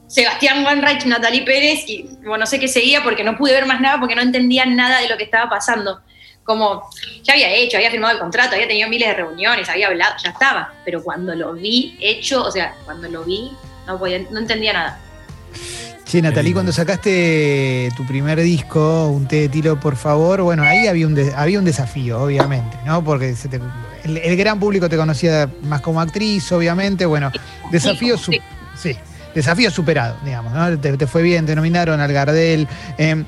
Sebastián 0.07 0.63
Wanreich, 0.63 1.05
Natalie 1.05 1.41
Pérez 1.41 1.89
y 1.89 2.03
bueno, 2.17 2.37
no 2.37 2.45
sé 2.45 2.59
qué 2.59 2.67
seguía 2.67 3.03
porque 3.03 3.23
no 3.23 3.35
pude 3.35 3.51
ver 3.51 3.65
más 3.65 3.81
nada 3.81 3.99
porque 3.99 4.15
no 4.15 4.21
entendía 4.21 4.65
nada 4.65 4.99
de 4.99 5.09
lo 5.09 5.17
que 5.17 5.23
estaba 5.23 5.49
pasando. 5.49 6.01
Como 6.43 6.87
ya 7.23 7.33
había 7.33 7.51
hecho, 7.51 7.77
había 7.77 7.89
firmado 7.89 8.13
el 8.13 8.19
contrato, 8.19 8.53
había 8.53 8.67
tenido 8.67 8.89
miles 8.89 9.07
de 9.07 9.15
reuniones, 9.15 9.69
había 9.69 9.87
hablado, 9.87 10.15
ya 10.23 10.29
estaba. 10.29 10.73
Pero 10.85 11.01
cuando 11.01 11.33
lo 11.33 11.53
vi 11.53 11.97
hecho, 11.99 12.43
o 12.43 12.51
sea, 12.51 12.75
cuando 12.85 13.09
lo 13.09 13.23
vi, 13.23 13.51
no, 13.87 13.97
podía, 13.97 14.19
no 14.29 14.39
entendía 14.39 14.73
nada. 14.73 14.99
Sí, 16.13 16.21
Natalie, 16.21 16.53
cuando 16.53 16.71
sacaste 16.71 17.89
tu 17.97 18.05
primer 18.05 18.39
disco, 18.39 19.07
un 19.07 19.27
té 19.27 19.37
de 19.37 19.49
tiro, 19.49 19.79
por 19.79 19.95
favor, 19.95 20.43
bueno, 20.43 20.61
ahí 20.61 20.85
había 20.85 21.07
un, 21.07 21.15
de- 21.15 21.33
había 21.33 21.57
un 21.57 21.65
desafío, 21.65 22.21
obviamente, 22.21 22.77
¿no? 22.85 23.03
Porque 23.03 23.35
se 23.35 23.47
te- 23.49 23.59
el, 24.03 24.17
el 24.17 24.37
gran 24.37 24.59
público 24.59 24.87
te 24.87 24.95
conocía 24.95 25.49
más 25.63 25.81
como 25.81 25.99
actriz, 25.99 26.51
obviamente, 26.51 27.07
bueno, 27.07 27.31
desafío, 27.71 28.15
su- 28.15 28.31
Sí. 28.31 28.39
sí, 28.79 28.95
desafío 29.33 29.71
superado, 29.71 30.15
digamos, 30.23 30.53
¿no? 30.53 30.77
Te, 30.77 30.95
te 30.97 31.07
fue 31.07 31.23
bien, 31.23 31.47
te 31.47 31.55
nominaron 31.55 31.99
al 31.99 32.13
Gardel. 32.13 32.67
eh, 32.99 33.23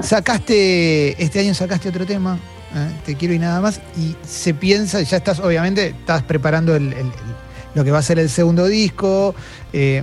sacaste, 0.00 1.22
este 1.22 1.40
año 1.40 1.52
sacaste 1.52 1.90
otro 1.90 2.06
tema, 2.06 2.38
¿eh? 2.74 2.92
Te 3.04 3.14
quiero 3.14 3.34
y 3.34 3.40
nada 3.40 3.60
más, 3.60 3.78
y 3.98 4.16
se 4.26 4.54
piensa, 4.54 5.02
ya 5.02 5.18
estás, 5.18 5.38
obviamente, 5.38 5.88
estás 5.88 6.22
preparando 6.22 6.74
el- 6.76 6.94
el- 6.94 6.98
el- 6.98 7.12
lo 7.74 7.84
que 7.84 7.90
va 7.90 7.98
a 7.98 8.02
ser 8.02 8.18
el 8.18 8.30
segundo 8.30 8.66
disco. 8.68 9.34
eh, 9.74 10.02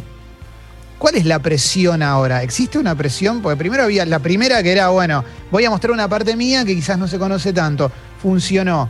¿Cuál 1.00 1.16
es 1.16 1.26
la 1.26 1.40
presión 1.40 2.04
ahora? 2.04 2.44
¿Existe 2.44 2.78
una 2.78 2.94
presión? 2.94 3.42
Porque 3.42 3.58
primero 3.58 3.84
había 3.84 4.06
la 4.06 4.20
primera 4.20 4.62
que 4.62 4.72
era, 4.72 4.90
bueno, 4.90 5.24
voy 5.50 5.66
a 5.66 5.70
mostrar 5.70 5.92
una 5.92 6.08
parte 6.08 6.36
mía 6.36 6.64
que 6.66 6.76
quizás 6.76 6.98
no 7.00 7.08
se 7.08 7.18
conoce 7.18 7.54
tanto. 7.54 7.92
Funcionó. 8.22 8.90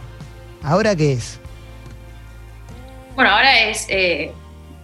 ¿Ahora 0.63 0.95
qué 0.95 1.13
es? 1.13 1.39
Bueno, 3.15 3.29
ahora 3.31 3.59
es 3.69 3.85
eh, 3.89 4.31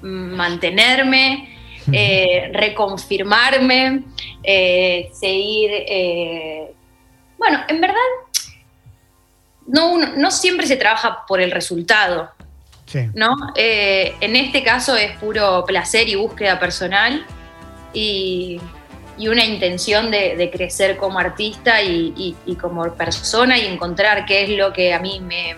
mantenerme, 0.02 1.50
eh, 1.92 2.52
reconfirmarme, 2.54 4.04
eh, 4.44 5.10
seguir. 5.20 5.72
bueno, 7.40 7.60
en 7.68 7.82
verdad, 7.82 7.96
no, 9.68 9.94
uno- 9.94 10.12
no 10.16 10.30
siempre 10.32 10.68
se 10.68 10.76
trabaja 10.78 11.26
por 11.28 11.42
el 11.42 11.50
resultado, 11.52 12.30
¿no? 13.14 13.36
Eh, 13.56 14.16
en 14.22 14.36
este 14.36 14.64
caso 14.64 14.96
es 14.96 15.12
puro 15.18 15.64
placer 15.66 16.08
y 16.10 16.16
búsqueda 16.16 16.60
personal 16.60 17.26
y, 17.94 18.60
y 19.18 19.28
una 19.28 19.46
intención 19.46 20.12
de, 20.12 20.36
de 20.36 20.50
crecer 20.52 20.98
como 20.98 21.20
artista 21.20 21.82
y, 21.82 22.36
y- 22.46 22.56
como 22.56 22.92
persona 22.94 23.58
y 23.58 23.66
encontrar 23.68 24.26
qué 24.26 24.44
es 24.44 24.50
lo 24.50 24.74
que 24.74 24.94
a 24.94 25.00
mí 25.00 25.20
me, 25.22 25.56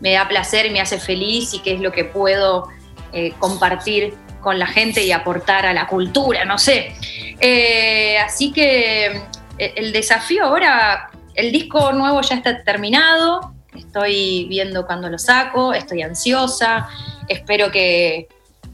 me 0.00 0.12
da 0.12 0.28
placer 0.28 0.66
y 0.66 0.70
me 0.70 0.80
hace 0.80 0.98
feliz 1.00 1.54
y 1.54 1.58
qué 1.60 1.74
es 1.74 1.80
lo 1.80 1.92
que 1.92 2.04
puedo 2.04 2.68
eh, 3.12 3.32
compartir 3.38 4.14
con 4.40 4.58
la 4.58 4.66
gente 4.66 5.04
y 5.04 5.12
aportar 5.12 5.66
a 5.66 5.74
la 5.74 5.86
cultura, 5.86 6.44
no 6.44 6.56
sé. 6.58 6.94
Eh, 7.40 8.16
así 8.18 8.52
que 8.52 9.20
el 9.58 9.92
desafío 9.92 10.44
ahora, 10.44 11.10
el 11.34 11.52
disco 11.52 11.92
nuevo 11.92 12.20
ya 12.22 12.36
está 12.36 12.62
terminado, 12.64 13.54
estoy 13.76 14.46
viendo 14.48 14.86
cuándo 14.86 15.08
lo 15.08 15.18
saco, 15.18 15.72
estoy 15.74 16.02
ansiosa, 16.02 16.88
espero 17.28 17.70
que, 17.70 18.28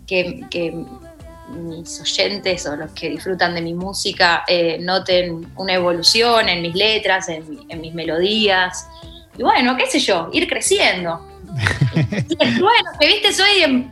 que- 0.07 0.45
que 0.51 0.75
mis 1.51 2.01
oyentes 2.01 2.67
o 2.67 2.75
los 2.77 2.91
que 2.91 3.09
disfrutan 3.11 3.55
de 3.55 3.61
mi 3.63 3.73
música 3.73 4.43
eh, 4.49 4.79
noten 4.81 5.47
una 5.57 5.75
evolución 5.75 6.49
en 6.49 6.61
mis 6.63 6.75
letras, 6.75 7.29
en, 7.29 7.49
mi- 7.49 7.67
en 7.69 7.81
mis 7.81 7.95
melodías. 7.95 8.89
Y 9.39 9.43
bueno, 9.43 9.77
qué 9.77 9.87
sé 9.87 9.99
yo, 10.01 10.29
ir 10.33 10.49
creciendo. 10.49 11.21
Bueno, 11.95 12.91
que 13.01 13.07
viste, 13.07 13.33
soy. 13.33 13.63
em, 13.63 13.91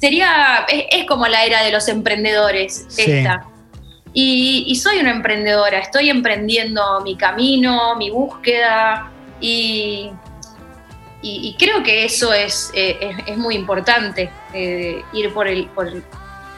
Sería. 0.00 0.64
Es, 0.68 0.84
es 0.90 1.06
como 1.06 1.26
la 1.28 1.44
era 1.44 1.62
de 1.62 1.70
los 1.70 1.86
emprendedores, 1.88 2.86
Sí. 2.88 3.02
esta. 3.02 3.46
Y, 4.12 4.64
y 4.66 4.74
soy 4.76 4.98
una 4.98 5.10
emprendedora, 5.10 5.78
estoy 5.78 6.08
emprendiendo 6.10 7.00
mi 7.02 7.16
camino, 7.16 7.94
mi 7.96 8.10
búsqueda. 8.10 9.10
Y, 9.40 10.10
y- 11.24 11.48
y 11.48 11.54
creo 11.56 11.82
que 11.82 12.04
eso 12.04 12.32
es, 12.32 12.70
eh, 12.74 12.98
es, 13.00 13.28
es 13.28 13.36
muy 13.38 13.54
importante, 13.56 14.30
eh, 14.52 15.02
ir 15.12 15.32
por 15.32 15.48
el, 15.48 15.66
por, 15.68 15.88
el- 15.88 16.02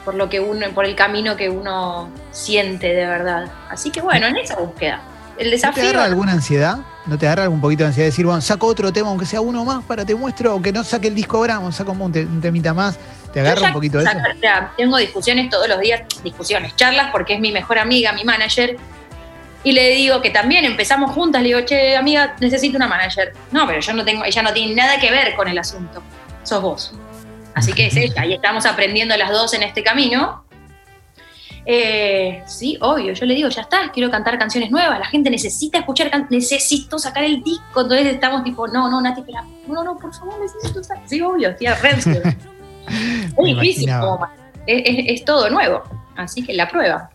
por 0.05 0.15
lo 0.15 0.29
que 0.29 0.41
uno, 0.41 0.67
por 0.75 0.85
el 0.85 0.95
camino 0.95 1.37
que 1.37 1.49
uno 1.49 2.09
siente 2.33 2.89
de 2.89 3.07
verdad. 3.07 3.47
Así 3.71 3.91
que 3.91 4.01
bueno, 4.01 4.27
en 4.27 4.37
esa 4.37 4.57
búsqueda. 4.57 5.01
El 5.39 5.47
¿No 5.47 5.51
te 5.51 5.57
desafío. 5.57 5.83
agarra 5.85 6.05
alguna 6.05 6.33
ansiedad? 6.33 6.79
¿No 7.07 7.19
te 7.19 7.27
agarra 7.27 7.43
algún 7.45 7.61
poquito 7.61 7.83
de 7.85 7.89
ansiedad 7.89 8.05
de 8.07 8.11
decir, 8.11 8.25
bueno, 8.25 8.41
saco 8.41 8.67
otro 8.67 8.93
tema, 8.93 9.09
aunque 9.09 9.27
sea 9.27 9.41
uno 9.41 9.65
más, 9.65 9.85
para 9.85 10.05
te 10.05 10.15
muestro, 10.15 10.53
aunque 10.53 10.73
no 10.73 10.83
saque 10.83 11.09
el 11.09 11.15
disco 11.15 11.41
vamos, 11.41 11.75
saco 11.77 11.93
un, 11.93 12.11
te- 12.13 12.25
un 12.25 12.41
temita 12.41 12.73
más? 12.73 12.99
¿Te 13.33 13.41
agarra 13.41 13.61
ya 13.61 13.67
un 13.69 13.73
poquito 13.75 13.99
de 13.99 14.05
eso? 14.05 14.13
ya, 14.43 14.73
tengo 14.79 14.97
discusiones 14.97 15.51
todos 15.51 15.69
los 15.69 15.79
días, 15.81 16.01
discusiones, 16.25 16.75
charlas, 16.77 17.11
porque 17.13 17.35
es 17.35 17.41
mi 17.41 17.53
mejor 17.53 17.79
amiga, 17.79 18.13
mi 18.13 18.25
manager. 18.25 18.77
Y 19.65 19.73
le 19.73 19.91
digo 19.91 20.23
que 20.23 20.31
también 20.31 20.65
empezamos 20.65 21.11
juntas, 21.13 21.43
le 21.43 21.49
digo, 21.49 21.61
che, 21.63 21.97
amiga, 21.97 22.37
necesito 22.41 22.77
una 22.77 22.87
manager. 22.87 23.33
No, 23.51 23.67
pero 23.67 23.81
yo 23.81 23.93
no 23.95 24.05
tengo, 24.05 24.25
ella 24.25 24.43
no 24.43 24.53
tiene 24.53 24.75
nada 24.75 25.01
que 25.01 25.11
ver 25.11 25.35
con 25.35 25.49
el 25.49 25.59
asunto. 25.59 26.03
Sos 26.45 26.63
vos. 26.63 26.95
Así 27.55 27.73
que 27.73 27.87
es 27.87 27.97
ella, 27.97 28.25
y 28.27 28.35
estamos 28.35 28.65
aprendiendo 28.67 29.17
las 29.17 29.31
dos 29.31 29.55
en 29.55 29.63
este 29.65 29.83
camino. 29.83 30.45
Eh, 31.69 32.43
sí, 32.47 32.79
obvio, 32.81 33.13
yo 33.13 33.27
le 33.27 33.35
digo, 33.35 33.49
ya 33.49 33.63
está, 33.63 33.91
quiero 33.93 34.09
cantar 34.09 34.39
canciones 34.39 34.71
nuevas, 34.71 35.01
la 35.01 35.07
gente 35.07 35.31
necesita 35.31 35.79
escuchar, 35.79 36.13
necesito 36.31 36.97
sacar 36.97 37.25
el 37.25 37.43
disco, 37.43 37.81
entonces 37.81 38.07
estamos 38.07 38.45
tipo, 38.45 38.69
no, 38.69 38.89
no, 38.89 39.01
Nati, 39.01 39.21
espera, 39.23 39.43
no, 39.67 39.83
no, 39.83 39.97
por 39.99 40.15
favor, 40.15 40.39
necesito 40.41 40.85
sacar. 40.85 41.03
Sí, 41.09 41.21
obvio, 41.21 41.49
estoy 41.49 41.67
a 41.67 41.75
re 41.75 41.91
ansiosa. 41.91 42.37
Es 42.89 43.35
difícil, 43.63 43.89
como 44.01 44.27
es, 44.65 44.83
es- 44.85 45.05
es 45.21 45.25
todo 45.25 45.51
nuevo, 45.51 45.83
así 46.15 46.45
que 46.47 46.53
la 46.53 46.69
prueba. 46.69 47.11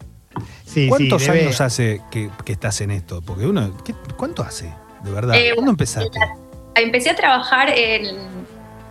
Sí, 0.65 0.87
¿Cuántos 0.87 1.21
sí, 1.23 1.27
debe- 1.29 1.41
años 1.45 1.59
hace 1.61 2.01
que, 2.11 2.29
que 2.45 2.53
estás 2.53 2.79
en 2.81 2.91
esto? 2.91 3.21
Porque 3.21 3.45
uno, 3.45 3.75
¿qué- 3.83 3.93
¿cuánto 4.17 4.41
hace? 4.43 4.73
De 5.03 5.11
verdad. 5.11 5.35
Eh, 5.35 5.51
¿Cuándo 5.53 5.71
empezaste? 5.71 6.17
Empecé 6.75 7.09
a 7.09 7.15
trabajar 7.15 7.69
en, 7.69 8.05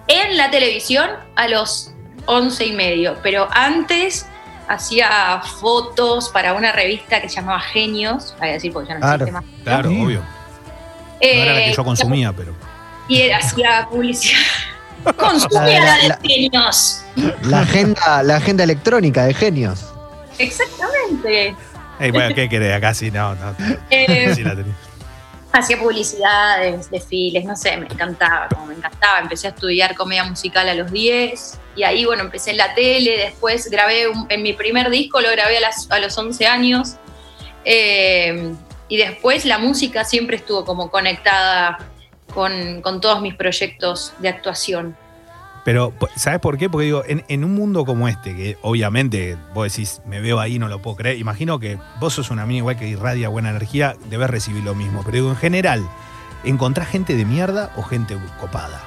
en 0.08 0.36
la 0.36 0.50
televisión 0.50 1.08
a 1.36 1.48
los 1.48 1.92
11 2.26 2.66
y 2.66 2.72
medio, 2.72 3.16
pero 3.22 3.48
antes 3.52 4.26
hacía 4.68 5.40
fotos 5.60 6.28
para 6.28 6.52
una 6.54 6.72
revista 6.72 7.20
que 7.22 7.28
se 7.28 7.36
llamaba 7.36 7.60
Genios, 7.60 8.34
voy 8.38 8.50
a 8.50 8.52
decir 8.52 8.72
porque 8.72 8.88
ya 8.88 8.94
no 8.94 9.00
Claro. 9.00 9.24
existe 9.24 9.32
más. 9.32 9.44
Claro, 9.64 9.88
Sí. 9.90 10.00
obvio. 10.02 10.20
No 10.20 10.26
era 11.20 11.52
la 11.54 11.60
Eh, 11.60 11.70
que 11.70 11.76
yo 11.76 11.84
consumía, 11.84 12.32
pero. 12.32 12.52
Y 13.08 13.20
era- 13.22 13.38
hacía 13.38 13.88
publicidad. 13.90 14.38
Consumía 15.16 15.80
la, 15.80 15.84
la- 15.84 15.96
de 15.96 16.08
la- 16.08 16.18
Genios. 16.22 17.02
La 17.44 17.60
agenda, 17.60 18.22
la 18.22 18.36
agenda 18.36 18.64
electrónica 18.64 19.24
de 19.24 19.34
genios. 19.34 19.86
Exactamente. 20.40 21.54
Bueno, 22.12 22.34
¿qué 22.34 22.48
querés? 22.48 22.74
Acá 22.74 22.94
sí, 22.94 23.10
no, 23.10 23.34
no. 23.34 23.54
Eh, 23.90 24.32
Sí 24.34 24.42
la 24.42 24.56
tenía. 24.56 24.74
hacía 25.52 25.78
publicidades, 25.78 26.90
desfiles, 26.90 27.44
no 27.44 27.56
sé, 27.56 27.76
me 27.76 27.86
encantaba, 27.86 28.48
como 28.48 28.66
me 28.66 28.74
encantaba. 28.74 29.18
Empecé 29.20 29.48
a 29.48 29.50
estudiar 29.50 29.94
comedia 29.94 30.24
musical 30.24 30.68
a 30.68 30.74
los 30.74 30.90
10 30.90 31.58
y 31.76 31.82
ahí, 31.82 32.04
bueno, 32.04 32.22
empecé 32.22 32.52
en 32.52 32.56
la 32.56 32.74
tele, 32.74 33.16
después 33.18 33.68
grabé 33.70 34.08
un- 34.08 34.26
en 34.30 34.42
mi 34.42 34.52
primer 34.54 34.88
disco, 34.90 35.20
lo 35.20 35.30
grabé 35.30 35.58
a, 35.58 35.60
las- 35.60 35.90
a 35.90 35.98
los 35.98 36.16
11 36.16 36.46
años 36.46 36.96
eh, 37.64 38.54
y 38.88 38.96
después 38.96 39.44
la 39.44 39.58
música 39.58 40.04
siempre 40.04 40.36
estuvo 40.36 40.64
como 40.64 40.90
conectada 40.90 41.78
con, 42.32 42.80
con 42.80 43.00
todos 43.00 43.20
mis 43.20 43.34
proyectos 43.34 44.14
de 44.18 44.28
actuación. 44.30 44.96
Pero, 45.64 45.92
¿sabes 46.16 46.40
por 46.40 46.56
qué? 46.56 46.70
Porque 46.70 46.86
digo, 46.86 47.02
en, 47.06 47.24
en 47.28 47.44
un 47.44 47.54
mundo 47.54 47.84
como 47.84 48.08
este, 48.08 48.34
que 48.34 48.58
obviamente 48.62 49.36
vos 49.54 49.70
decís, 49.70 50.00
me 50.06 50.20
veo 50.20 50.40
ahí, 50.40 50.58
no 50.58 50.68
lo 50.68 50.80
puedo 50.80 50.96
creer. 50.96 51.18
Imagino 51.18 51.58
que 51.58 51.78
vos 52.00 52.14
sos 52.14 52.30
una 52.30 52.46
mina 52.46 52.58
igual 52.58 52.78
que 52.78 52.88
irradia 52.88 53.28
buena 53.28 53.50
energía, 53.50 53.96
debes 54.08 54.30
recibir 54.30 54.64
lo 54.64 54.74
mismo. 54.74 55.02
Pero 55.04 55.16
digo, 55.16 55.30
en 55.30 55.36
general, 55.36 55.86
¿encontrás 56.44 56.88
gente 56.88 57.14
de 57.14 57.24
mierda 57.24 57.72
o 57.76 57.82
gente 57.82 58.16
copada? 58.40 58.80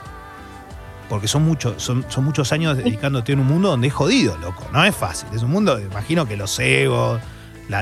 Porque 1.09 1.27
son 1.27 1.43
muchos, 1.43 1.81
son, 1.81 2.05
son 2.09 2.23
muchos 2.23 2.51
años 2.51 2.77
dedicándote 2.77 3.33
en 3.33 3.39
un 3.39 3.47
mundo 3.47 3.69
donde 3.69 3.87
es 3.87 3.93
jodido, 3.93 4.35
loco. 4.37 4.65
No 4.71 4.83
es 4.83 4.95
fácil. 4.95 5.29
Es 5.33 5.43
un 5.43 5.51
mundo, 5.51 5.79
imagino 5.79 6.27
que 6.27 6.37
los 6.37 6.57
egos, 6.59 7.21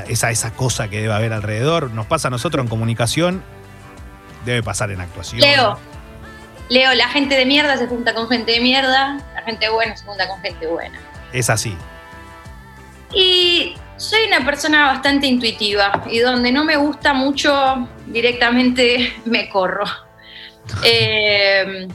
esa, 0.10 0.32
esa 0.32 0.52
cosa 0.52 0.90
que 0.90 1.02
debe 1.02 1.14
haber 1.14 1.32
alrededor, 1.32 1.92
nos 1.92 2.08
pasa 2.08 2.28
a 2.28 2.32
nosotros 2.32 2.64
en 2.64 2.70
comunicación, 2.70 3.42
debe 4.46 4.64
pasar 4.64 4.92
en 4.92 5.00
actuación. 5.00 5.42
Leo, 5.42 5.78
Leo, 6.72 6.94
la 6.94 7.10
gente 7.10 7.36
de 7.36 7.46
mierda 7.46 7.76
se 7.76 7.86
junta 7.88 8.14
con 8.14 8.30
gente 8.30 8.54
de 8.54 8.62
mierda, 8.62 9.18
la 9.36 9.42
gente 9.42 9.68
buena 9.68 9.98
se 9.98 10.06
junta 10.06 10.26
con 10.26 10.40
gente 10.40 10.68
buena. 10.68 10.98
Es 11.34 11.50
así. 11.50 11.76
Y 13.14 13.76
soy 13.98 14.22
una 14.28 14.46
persona 14.46 14.88
bastante 14.88 15.28
intuitiva 15.28 16.02
y 16.10 16.20
donde 16.20 16.50
no 16.54 16.64
me 16.64 16.78
gusta 16.78 17.14
mucho, 17.14 17.90
directamente 18.08 19.14
me 19.26 19.50
corro. 19.50 19.84
Eh, 20.86 21.88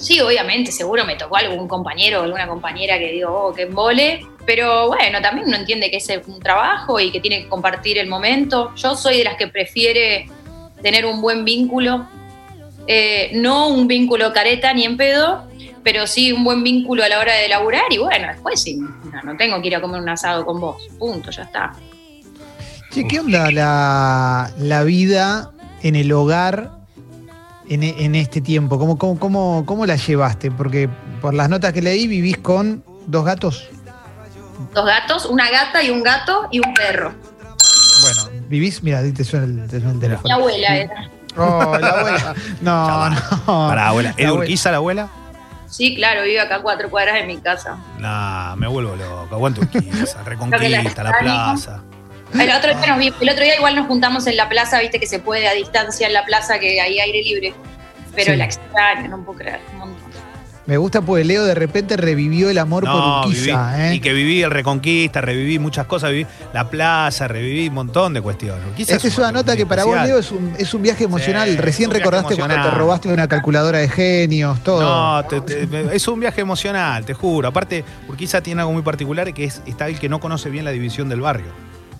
Sí, 0.00 0.18
obviamente, 0.18 0.72
seguro 0.72 1.04
me 1.04 1.14
tocó 1.16 1.36
algún 1.36 1.68
compañero 1.68 2.20
o 2.20 2.22
alguna 2.22 2.48
compañera 2.48 2.98
que 2.98 3.12
digo, 3.12 3.48
oh, 3.48 3.54
que 3.54 3.66
mole, 3.66 4.26
pero 4.46 4.86
bueno, 4.88 5.20
también 5.20 5.46
uno 5.46 5.58
entiende 5.58 5.90
que 5.90 5.98
es 5.98 6.08
un 6.26 6.40
trabajo 6.40 6.98
y 6.98 7.12
que 7.12 7.20
tiene 7.20 7.42
que 7.42 7.48
compartir 7.48 7.98
el 7.98 8.08
momento. 8.08 8.74
Yo 8.76 8.96
soy 8.96 9.18
de 9.18 9.24
las 9.24 9.36
que 9.36 9.48
prefiere 9.48 10.26
tener 10.82 11.04
un 11.04 11.20
buen 11.20 11.44
vínculo, 11.44 12.08
eh, 12.92 13.30
no 13.34 13.68
un 13.68 13.86
vínculo 13.86 14.32
careta 14.32 14.74
ni 14.74 14.84
en 14.84 14.96
pedo, 14.96 15.46
pero 15.84 16.08
sí 16.08 16.32
un 16.32 16.42
buen 16.42 16.64
vínculo 16.64 17.04
a 17.04 17.08
la 17.08 17.20
hora 17.20 17.34
de 17.34 17.48
laburar 17.48 17.84
y 17.88 17.98
bueno, 17.98 18.26
después 18.26 18.60
sí, 18.60 18.78
no, 18.78 19.22
no 19.22 19.36
tengo 19.36 19.62
que 19.62 19.68
ir 19.68 19.76
a 19.76 19.80
comer 19.80 20.00
un 20.00 20.08
asado 20.08 20.44
con 20.44 20.58
vos, 20.58 20.88
punto, 20.98 21.30
ya 21.30 21.44
está. 21.44 21.72
Che, 22.90 23.06
¿qué 23.06 23.20
onda 23.20 23.52
la, 23.52 24.50
la 24.58 24.82
vida 24.82 25.52
en 25.84 25.94
el 25.94 26.10
hogar 26.10 26.72
en, 27.68 27.84
en 27.84 28.16
este 28.16 28.40
tiempo? 28.40 28.76
¿Cómo, 28.76 28.98
cómo, 28.98 29.20
cómo, 29.20 29.62
cómo 29.66 29.86
la 29.86 29.94
llevaste? 29.94 30.50
Porque 30.50 30.88
por 31.20 31.32
las 31.32 31.48
notas 31.48 31.72
que 31.72 31.82
leí 31.82 32.08
vivís 32.08 32.38
con 32.38 32.82
dos 33.06 33.24
gatos. 33.24 33.68
Dos 34.74 34.84
gatos, 34.84 35.26
una 35.26 35.48
gata 35.48 35.80
y 35.80 35.90
un 35.90 36.02
gato 36.02 36.48
y 36.50 36.58
un 36.58 36.74
perro. 36.74 37.14
Bueno, 38.02 38.48
vivís, 38.48 38.82
mira, 38.82 39.00
te 39.12 39.22
suena 39.22 39.46
el, 39.46 39.68
te 39.68 39.78
suena 39.78 39.92
el 39.92 40.00
teléfono. 40.00 40.24
Mi 40.24 40.32
abuela 40.32 40.76
era. 40.76 41.19
Oh, 41.36 41.76
la 41.78 41.88
abuela. 41.88 42.34
No, 42.60 43.10
no. 43.10 43.68
Para 43.68 43.88
abuela. 43.88 44.14
¿Es 44.16 44.30
Urquiza 44.30 44.70
la 44.70 44.78
abuela? 44.78 45.08
Sí, 45.68 45.94
claro, 45.94 46.22
vive 46.24 46.40
acá 46.40 46.56
a 46.56 46.62
cuatro 46.62 46.90
cuadras 46.90 47.14
de 47.14 47.24
mi 47.24 47.38
casa. 47.38 47.76
Nah, 47.98 48.56
me 48.56 48.66
vuelvo 48.66 48.96
loco. 48.96 49.34
Aguanto 49.36 49.60
Urquiza, 49.60 50.22
Reconquista, 50.24 51.04
la 51.04 51.12
plaza. 51.18 51.82
El 52.34 52.50
otro, 52.50 52.74
día 52.76 52.86
nos 52.88 52.98
vi- 52.98 53.12
el 53.20 53.28
otro 53.28 53.42
día 53.44 53.56
igual 53.56 53.74
nos 53.76 53.86
juntamos 53.88 54.26
en 54.28 54.36
la 54.36 54.48
plaza, 54.48 54.78
viste 54.80 55.00
que 55.00 55.06
se 55.06 55.18
puede 55.18 55.48
a 55.48 55.52
distancia 55.52 56.06
en 56.06 56.12
la 56.12 56.24
plaza, 56.24 56.58
que 56.60 56.80
hay 56.80 56.98
aire 57.00 57.22
libre. 57.22 57.54
Pero 58.14 58.32
Sí. 58.32 58.36
la 58.38 58.44
extraño, 58.44 59.08
no 59.08 59.18
puedo 59.24 59.38
creer. 59.38 59.60
Me 60.70 60.76
gusta 60.78 61.00
porque 61.00 61.24
Leo 61.24 61.44
de 61.44 61.56
repente 61.56 61.96
revivió 61.96 62.48
el 62.48 62.56
amor 62.56 62.84
No, 62.84 62.92
por 62.92 63.26
Urquiza, 63.28 63.74
viví- 63.76 63.80
¿eh? 63.90 63.94
Y 63.96 64.00
que 64.00 64.12
viví 64.12 64.40
el 64.40 64.52
Reconquista, 64.52 65.20
reviví 65.20 65.58
muchas 65.58 65.84
cosas, 65.86 66.12
viví 66.12 66.26
la 66.54 66.70
plaza, 66.70 67.26
reviví 67.26 67.66
un 67.66 67.74
montón 67.74 68.14
de 68.14 68.20
cuestiones. 68.20 68.64
Urquiza 68.68 68.94
Esta 68.94 69.08
es 69.08 69.18
un 69.18 69.24
una 69.24 69.32
nota 69.32 69.56
que 69.56 69.66
para 69.66 69.82
vos. 69.82 70.00
Leo, 70.00 70.18
es 70.20 70.30
un, 70.30 70.54
es 70.56 70.72
un 70.72 70.82
viaje 70.82 71.02
emocional. 71.02 71.48
Sí, 71.50 71.56
Recién 71.56 71.90
es 71.90 71.96
recordaste 71.96 72.36
cuando 72.36 72.54
te 72.54 72.70
robaste 72.70 73.12
una 73.12 73.26
calculadora 73.26 73.78
de 73.78 73.88
genios, 73.88 74.62
todo. 74.62 74.80
No, 74.80 75.24
te- 75.28 75.40
te- 75.40 75.66
me- 75.66 75.92
es 75.92 76.06
un 76.06 76.20
viaje 76.20 76.40
emocional, 76.40 77.04
te 77.04 77.14
juro. 77.14 77.48
Aparte, 77.48 77.84
Urquiza 78.08 78.40
tiene 78.40 78.60
algo 78.60 78.72
muy 78.72 78.82
particular 78.82 79.34
que 79.34 79.42
es 79.46 79.62
está 79.66 79.88
el 79.88 79.98
que 79.98 80.08
no 80.08 80.20
conoce 80.20 80.50
bien 80.50 80.64
la 80.64 80.70
división 80.70 81.08
del 81.08 81.20
barrio. 81.20 81.48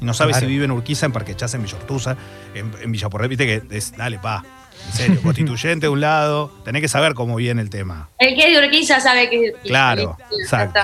Y 0.00 0.04
no 0.04 0.14
sabe 0.14 0.32
Claro. 0.32 0.46
si 0.46 0.52
vive 0.52 0.64
en 0.64 0.70
Urquiza, 0.70 1.06
en 1.06 1.12
Parque 1.12 1.34
Chas, 1.36 1.52
en 1.54 1.62
Villa 1.62 1.76
Ortuza, 1.76 2.16
en, 2.54 2.72
en 2.82 2.92
Villa 2.92 3.08
Porret. 3.08 3.28
Viste 3.28 3.46
que 3.46 3.76
es, 3.76 3.96
dale, 3.96 4.18
pa. 4.18 4.42
En 4.88 4.92
serio, 4.94 5.20
constituyente 5.22 5.86
de 5.86 5.90
un 5.90 6.00
lado. 6.00 6.50
Tenés 6.64 6.80
que 6.82 6.88
saber 6.88 7.14
cómo 7.14 7.36
viene 7.36 7.60
el 7.62 7.68
tema. 7.70 8.08
El 8.18 8.34
que 8.34 8.50
es 8.52 8.58
de 8.60 8.66
Urquiza 8.66 8.98
sabe 9.00 9.28
que 9.28 9.36
es 9.36 9.42
de 9.42 9.48
Urquiza. 9.50 9.68
Claro, 9.68 10.16
exacto. 10.40 10.80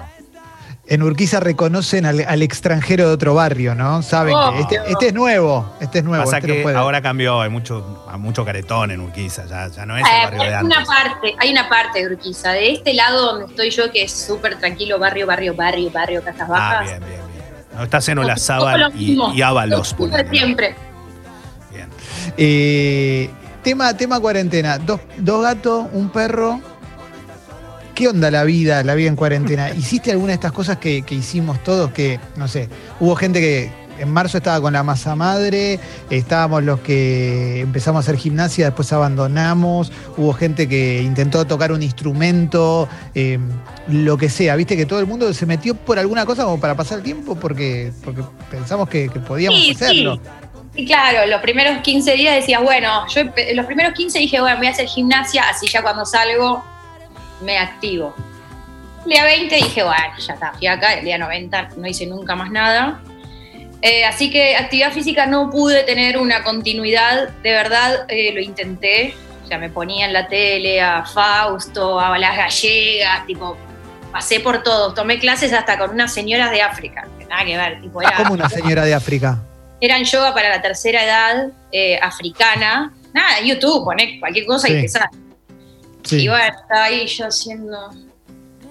En 0.88 1.02
Urquiza 1.02 1.40
reconocen 1.40 2.06
al, 2.06 2.24
al 2.28 2.42
extranjero 2.42 3.08
de 3.08 3.14
otro 3.14 3.34
barrio, 3.34 3.74
¿no? 3.74 4.02
Saben 4.02 4.34
Oh. 4.36 4.52
que 4.52 4.60
este, 4.76 4.90
este 4.92 5.06
es 5.08 5.14
nuevo, 5.14 5.74
este 5.80 5.98
es 5.98 6.04
nuevo. 6.04 6.22
Pasa 6.24 6.38
este 6.38 6.62
que 6.62 6.74
ahora 6.76 7.02
cambió, 7.02 7.40
hay 7.40 7.50
mucho, 7.50 8.06
hay 8.08 8.18
mucho 8.20 8.44
caretón 8.44 8.92
en 8.92 9.00
Urquiza, 9.00 9.46
ya, 9.46 9.66
ya 9.66 9.84
no 9.84 9.96
es 9.96 10.04
Eh, 10.04 10.08
el 10.08 10.24
barrio 10.26 10.38
de 10.42 10.54
hay 10.54 10.64
una 10.64 10.76
antes. 10.76 10.88
parte, 10.94 11.34
hay 11.40 11.50
una 11.50 11.68
parte 11.68 11.98
de 12.06 12.14
Urquiza. 12.14 12.52
De 12.52 12.70
este 12.70 12.94
lado 12.94 13.32
donde 13.32 13.46
estoy 13.46 13.70
yo, 13.70 13.90
que 13.90 14.04
es 14.04 14.12
súper 14.12 14.60
tranquilo, 14.60 14.96
barrio, 15.00 15.26
barrio, 15.26 15.54
barrio, 15.56 15.90
barrio, 15.90 16.22
casas 16.22 16.42
Ah, 16.42 16.52
bajas. 16.52 16.84
bien, 16.84 17.00
bien, 17.00 17.10
bien. 17.10 17.25
No 17.76 17.84
estás 17.84 18.08
en 18.08 18.18
Olazábal 18.18 18.92
y, 18.96 19.18
y 19.34 19.42
Ábalos. 19.42 19.94
Siempre. 20.30 20.74
Bien. 21.70 21.88
Eh, 22.38 23.28
tema, 23.62 23.94
tema 23.94 24.18
cuarentena. 24.18 24.78
Dos, 24.78 25.00
dos 25.18 25.42
gatos, 25.42 25.86
un 25.92 26.08
perro. 26.08 26.60
¿Qué 27.94 28.08
onda 28.08 28.30
la 28.30 28.44
vida, 28.44 28.82
la 28.82 28.94
vida 28.94 29.08
en 29.08 29.16
cuarentena? 29.16 29.70
¿Hiciste 29.76 30.10
alguna 30.10 30.28
de 30.28 30.34
estas 30.34 30.52
cosas 30.52 30.78
que, 30.78 31.02
que 31.02 31.14
hicimos 31.14 31.62
todos? 31.62 31.92
Que, 31.92 32.18
no 32.36 32.48
sé, 32.48 32.68
hubo 32.98 33.14
gente 33.14 33.40
que 33.40 33.85
en 33.98 34.10
marzo 34.10 34.38
estaba 34.38 34.60
con 34.60 34.72
la 34.72 34.82
masa 34.82 35.14
madre, 35.14 35.78
estábamos 36.10 36.62
los 36.62 36.80
que 36.80 37.60
empezamos 37.60 37.98
a 37.98 38.00
hacer 38.00 38.16
gimnasia, 38.16 38.66
después 38.66 38.92
abandonamos, 38.92 39.92
hubo 40.16 40.32
gente 40.32 40.68
que 40.68 41.02
intentó 41.02 41.46
tocar 41.46 41.72
un 41.72 41.82
instrumento, 41.82 42.88
eh, 43.14 43.38
lo 43.88 44.16
que 44.16 44.28
sea, 44.28 44.56
viste 44.56 44.76
que 44.76 44.86
todo 44.86 45.00
el 45.00 45.06
mundo 45.06 45.32
se 45.32 45.46
metió 45.46 45.74
por 45.74 45.98
alguna 45.98 46.26
cosa 46.26 46.44
como 46.44 46.60
para 46.60 46.74
pasar 46.74 46.98
el 46.98 47.04
tiempo 47.04 47.34
porque, 47.36 47.92
porque 48.04 48.22
pensamos 48.50 48.88
que, 48.88 49.08
que 49.08 49.20
podíamos 49.20 49.58
Sí, 49.60 49.70
hacerlo. 49.72 50.16
sí. 50.16 50.20
Y 50.78 50.84
claro, 50.86 51.26
los 51.30 51.40
primeros 51.40 51.78
15 51.78 52.12
días 52.14 52.34
decías, 52.34 52.62
bueno, 52.62 53.06
yo 53.08 53.22
los 53.54 53.64
primeros 53.64 53.94
15 53.94 54.18
dije, 54.18 54.40
bueno, 54.40 54.58
voy 54.58 54.66
a 54.66 54.70
hacer 54.70 54.86
gimnasia, 54.86 55.48
así 55.48 55.66
ya 55.68 55.80
cuando 55.82 56.04
salgo 56.04 56.62
me 57.42 57.56
activo. 57.58 58.14
El 59.04 59.10
día 59.10 59.24
20 59.24 59.54
dije, 59.54 59.82
bueno, 59.84 60.04
ya 60.18 60.34
está, 60.34 60.52
fui 60.52 60.66
acá, 60.66 60.94
el 60.94 61.04
día 61.04 61.16
90 61.16 61.68
no 61.78 61.86
hice 61.86 62.06
nunca 62.06 62.34
más 62.36 62.50
nada. 62.50 63.00
Eh, 63.82 64.04
así 64.04 64.30
que 64.30 64.56
actividad 64.56 64.92
física 64.92 65.26
no 65.26 65.50
pude 65.50 65.82
tener 65.84 66.18
una 66.18 66.42
continuidad, 66.42 67.28
de 67.42 67.52
verdad 67.52 68.04
eh, 68.08 68.32
lo 68.32 68.40
intenté. 68.40 69.14
O 69.44 69.46
sea, 69.46 69.58
me 69.58 69.68
ponía 69.70 70.06
en 70.06 70.12
la 70.12 70.26
tele 70.26 70.80
a 70.80 71.04
Fausto, 71.04 72.00
a 72.00 72.18
las 72.18 72.36
gallegas, 72.36 73.26
tipo, 73.26 73.56
pasé 74.10 74.40
por 74.40 74.62
todos, 74.64 74.94
tomé 74.94 75.18
clases 75.20 75.52
hasta 75.52 75.78
con 75.78 75.90
unas 75.90 76.12
señoras 76.12 76.50
de 76.50 76.62
África, 76.62 77.06
que 77.18 77.26
nada 77.26 77.44
que 77.44 77.56
ver, 77.56 77.80
tipo, 77.80 78.00
Ah, 78.00 78.04
era 78.08 78.16
como 78.16 78.32
una 78.34 78.48
señora 78.48 78.84
de 78.84 78.94
África. 78.94 79.38
eran 79.80 80.02
yoga 80.04 80.32
para 80.34 80.48
la 80.48 80.60
tercera 80.62 81.04
edad 81.04 81.48
eh, 81.70 81.98
africana. 82.02 82.92
Nada, 83.12 83.40
YouTube, 83.44 83.84
poné 83.84 84.18
cualquier 84.18 84.46
cosa 84.46 84.66
Sí. 84.66 84.72
y 84.74 84.80
te 84.82 84.88
sale. 84.88 85.06
Sí. 86.02 86.22
Y 86.22 86.28
bueno, 86.28 86.44
estaba 86.60 86.84
ahí 86.84 87.06
yo 87.06 87.26
haciendo. 87.26 87.90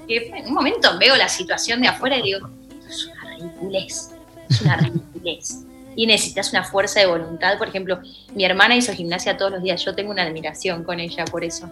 y 0.08 0.18
en 0.18 0.48
un 0.48 0.54
momento 0.54 0.98
veo 1.00 1.16
la 1.16 1.30
situación 1.30 1.82
de 1.82 1.88
afuera 1.88 2.18
y 2.18 2.22
digo, 2.24 2.50
esto 2.70 2.90
es 2.90 3.06
una 3.06 3.30
ridiculez. 3.36 4.10
Es 4.50 4.62
una 4.62 4.78
ridiculez. 4.78 5.64
Y 5.96 6.08
necesitas 6.08 6.52
una 6.52 6.64
fuerza 6.64 7.00
de 7.00 7.06
voluntad. 7.06 7.58
Por 7.58 7.68
ejemplo, 7.70 8.00
mi 8.34 8.44
hermana 8.44 8.76
hizo 8.76 8.92
gimnasia 8.94 9.38
todos 9.38 9.52
los 9.52 9.64
días. 9.64 9.84
Yo 9.86 9.96
tengo 9.96 10.12
una 10.12 10.24
admiración 10.24 10.84
con 10.84 11.00
ella 11.00 11.24
por 11.26 11.44
eso. 11.44 11.70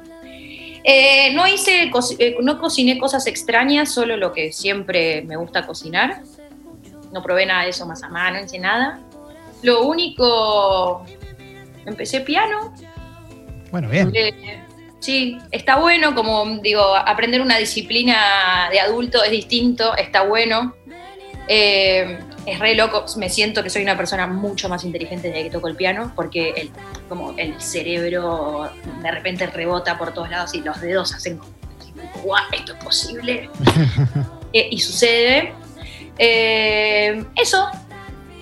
Eh, 0.86 1.33
no 1.33 1.47
hice, 1.47 1.89
co- 1.91 1.99
eh, 2.19 2.38
no 2.41 2.59
cociné 2.59 2.97
cosas 2.97 3.27
extrañas, 3.27 3.93
solo 3.93 4.17
lo 4.17 4.31
que 4.33 4.51
siempre 4.51 5.21
me 5.23 5.36
gusta 5.36 5.65
cocinar. 5.65 6.21
No 7.12 7.21
probé 7.21 7.45
nada 7.45 7.63
de 7.63 7.69
eso 7.69 7.86
más 7.86 8.01
a 8.03 8.09
mano, 8.09 8.39
no 8.39 8.45
hice 8.45 8.59
nada. 8.59 8.99
Lo 9.62 9.83
único, 9.83 11.05
empecé 11.86 12.21
piano. 12.21 12.73
Bueno, 13.71 13.89
bien. 13.89 14.12
Eh, 14.13 14.62
sí, 14.99 15.38
está 15.51 15.77
bueno, 15.77 16.15
como 16.15 16.45
digo, 16.62 16.81
aprender 16.95 17.41
una 17.41 17.57
disciplina 17.57 18.67
de 18.71 18.79
adulto 18.79 19.23
es 19.23 19.31
distinto, 19.31 19.95
está 19.95 20.23
bueno. 20.23 20.75
Eh, 21.47 22.19
es 22.45 22.60
re 22.60 22.75
loco, 22.75 23.06
me 23.17 23.29
siento 23.29 23.63
que 23.63 23.69
soy 23.69 23.84
una 23.84 23.95
persona 23.97 24.27
mucho 24.27 24.69
más 24.69 24.84
inteligente 24.84 25.29
desde 25.29 25.43
que 25.43 25.49
toco 25.49 25.67
el 25.67 25.75
piano, 25.75 26.12
porque 26.15 26.53
el, 26.56 26.71
como 27.08 27.34
el 27.38 27.60
cerebro 27.62 28.69
de 29.01 29.12
repente 29.12 29.47
rebota 29.47 29.97
por 29.97 30.13
todos 30.13 30.29
lados 30.29 30.53
y 30.53 30.62
los 30.62 30.79
dedos 30.82 31.13
hacen 31.13 31.38
como, 31.38 31.51
guau, 32.23 32.43
esto 32.51 32.73
es 32.73 32.84
posible. 32.84 33.49
Eh, 34.56 34.67
y 34.69 34.77
sucede. 34.77 35.51
Eh, 36.19 37.25
eso, 37.36 37.71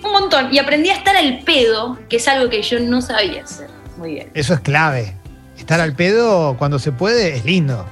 un 0.04 0.12
montón. 0.12 0.52
Y 0.52 0.58
aprendí 0.58 0.90
a 0.90 0.94
estar 0.94 1.16
al 1.16 1.38
pedo, 1.38 1.98
que 2.10 2.16
es 2.16 2.28
algo 2.28 2.50
que 2.50 2.60
yo 2.60 2.78
no 2.80 3.00
sabía 3.00 3.44
hacer 3.44 3.70
muy 3.96 4.12
bien. 4.16 4.30
Eso 4.34 4.52
es 4.52 4.60
clave. 4.60 5.16
Estar 5.56 5.80
al 5.80 5.94
pedo 5.94 6.54
cuando 6.58 6.78
se 6.78 6.92
puede 6.92 7.36
es 7.36 7.46
lindo. 7.46 7.86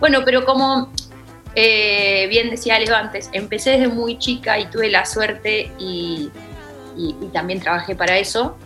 Bueno, 0.00 0.22
pero 0.24 0.44
como 0.44 0.92
eh, 1.54 2.26
bien 2.28 2.50
decía 2.50 2.78
Leo 2.78 2.94
antes, 2.94 3.28
empecé 3.32 3.72
desde 3.72 3.88
muy 3.88 4.18
chica 4.18 4.58
y 4.58 4.66
tuve 4.66 4.90
la 4.90 5.04
suerte 5.04 5.70
y, 5.78 6.30
también 7.32 7.60
trabajé 7.60 7.94
para 7.94 8.18
eso, 8.18 8.56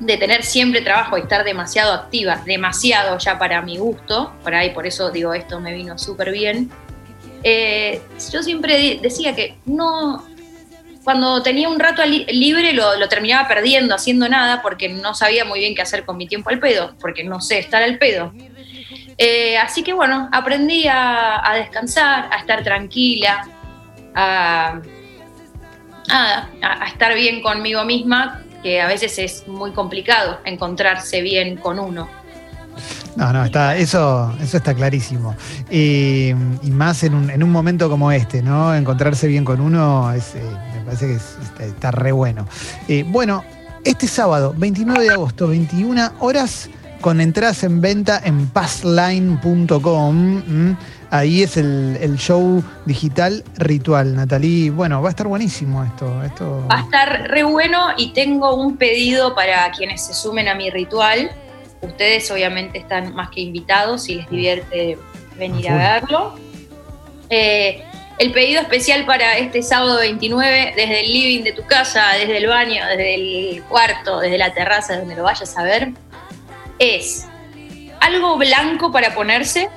de 0.00 0.16
tener 0.16 0.42
siempre 0.42 0.80
trabajo 0.80 1.16
y 1.16 1.20
estar 1.20 1.44
demasiado 1.44 1.92
activa, 1.92 2.42
demasiado 2.44 3.18
ya 3.18 3.38
para 3.38 3.62
mi 3.62 3.76
gusto, 3.76 4.32
por 4.42 4.54
ahí 4.54 4.70
por 4.70 4.86
eso 4.86 5.10
digo 5.10 5.32
esto 5.34 5.60
me 5.60 5.72
vino 5.74 5.98
súper 5.98 6.32
bien. 6.32 6.70
Eh, 7.44 8.00
yo 8.32 8.42
siempre 8.42 8.98
decía 9.02 9.34
que 9.34 9.56
no, 9.64 10.24
cuando 11.04 11.42
tenía 11.42 11.68
un 11.68 11.78
rato 11.78 12.04
li- 12.04 12.24
libre 12.26 12.72
lo 12.72 13.08
terminaba 13.08 13.46
perdiendo, 13.48 13.94
haciendo 13.94 14.28
nada, 14.28 14.62
porque 14.62 14.88
no 14.88 15.14
sabía 15.14 15.44
muy 15.44 15.60
bien 15.60 15.74
qué 15.74 15.82
hacer 15.82 16.04
con 16.04 16.16
mi 16.16 16.26
tiempo 16.26 16.50
al 16.50 16.58
pedo, 16.58 16.94
porque 17.00 17.24
no 17.24 17.40
sé 17.40 17.58
estar 17.58 17.82
al 17.82 17.98
pedo. 17.98 18.32
Eh, 19.18 19.56
así 19.58 19.82
que 19.82 19.92
bueno, 19.92 20.28
aprendí 20.32 20.86
a, 20.88 21.42
descansar, 21.54 22.28
a 22.32 22.36
estar 22.38 22.62
tranquila, 22.64 23.46
a, 24.14 24.80
a- 26.10 26.86
estar 26.86 27.14
bien 27.14 27.42
conmigo 27.42 27.84
misma, 27.84 28.42
que 28.62 28.80
a 28.80 28.86
veces 28.86 29.18
es 29.18 29.48
muy 29.48 29.72
complicado 29.72 30.38
encontrarse 30.44 31.20
bien 31.20 31.56
con 31.56 31.78
uno. 31.78 32.08
No, 33.16 33.30
no, 33.32 33.44
está, 33.44 33.76
eso, 33.76 34.34
eso 34.40 34.56
está 34.56 34.72
clarísimo. 34.72 35.36
Y 35.70 36.32
más 36.70 37.02
en 37.02 37.14
un, 37.14 37.28
en 37.30 37.42
un 37.42 37.50
momento 37.50 37.90
como 37.90 38.10
este, 38.10 38.40
¿no? 38.42 38.74
Encontrarse 38.74 39.26
bien 39.26 39.44
con 39.44 39.60
uno 39.60 40.10
es, 40.12 40.34
eh, 40.34 40.42
me 40.76 40.80
parece 40.84 41.06
que 41.08 41.14
es- 41.16 41.36
está, 41.42 41.64
está 41.64 41.90
re 41.90 42.12
bueno. 42.12 42.46
Eh, 42.88 43.04
bueno, 43.06 43.44
este 43.84 44.06
sábado, 44.08 44.54
29 44.56 45.04
de 45.04 45.10
agosto, 45.10 45.48
21 45.48 46.12
horas, 46.20 46.70
con 47.02 47.20
entradas 47.20 47.62
en 47.64 47.82
venta 47.82 48.22
en 48.24 48.46
passline.com. 48.48 50.42
Ahí 51.10 51.42
es 51.42 51.58
el, 51.58 51.98
el 52.00 52.16
show 52.16 52.64
digital 52.86 53.44
ritual, 53.58 54.16
Natalí. 54.16 54.70
Bueno, 54.70 55.02
va 55.02 55.08
a 55.08 55.10
estar 55.10 55.26
buenísimo 55.26 55.84
esto. 55.84 56.22
esto... 56.22 56.66
Va 56.70 56.78
a 56.78 56.80
estar 56.80 57.28
re 57.28 57.42
bueno 57.42 57.88
y 57.98 58.14
tengo 58.14 58.54
un 58.54 58.78
pedido 58.78 59.34
para 59.34 59.70
quienes 59.72 60.06
se 60.06 60.14
sumen 60.14 60.48
a 60.48 60.54
mi 60.54 60.70
ritual. 60.70 61.30
Ustedes 61.82 62.30
obviamente 62.30 62.78
están 62.78 63.14
más 63.14 63.28
que 63.28 63.42
invitados 63.42 64.04
si 64.04 64.14
les 64.14 64.30
divierte 64.30 64.96
venir 65.36 65.68
a 65.68 65.76
verlo. 65.76 66.34
Eh, 67.28 67.84
el 68.18 68.32
pedido 68.32 68.60
especial 68.60 69.04
para 69.04 69.36
este 69.36 69.62
sábado 69.62 69.98
29, 69.98 70.74
desde 70.76 71.00
el 71.00 71.12
living 71.12 71.42
de 71.42 71.52
tu 71.52 71.66
casa, 71.66 72.12
desde 72.18 72.38
el 72.38 72.46
baño, 72.46 72.86
desde 72.86 73.14
el 73.14 73.62
cuarto, 73.64 74.20
desde 74.20 74.38
la 74.38 74.54
terraza, 74.54 74.96
donde 74.96 75.16
lo 75.16 75.24
vayas 75.24 75.58
a 75.58 75.62
ver, 75.64 75.92
es 76.82 77.26
algo 78.00 78.36
blanco 78.36 78.90
para 78.90 79.14
ponerse, 79.14 79.68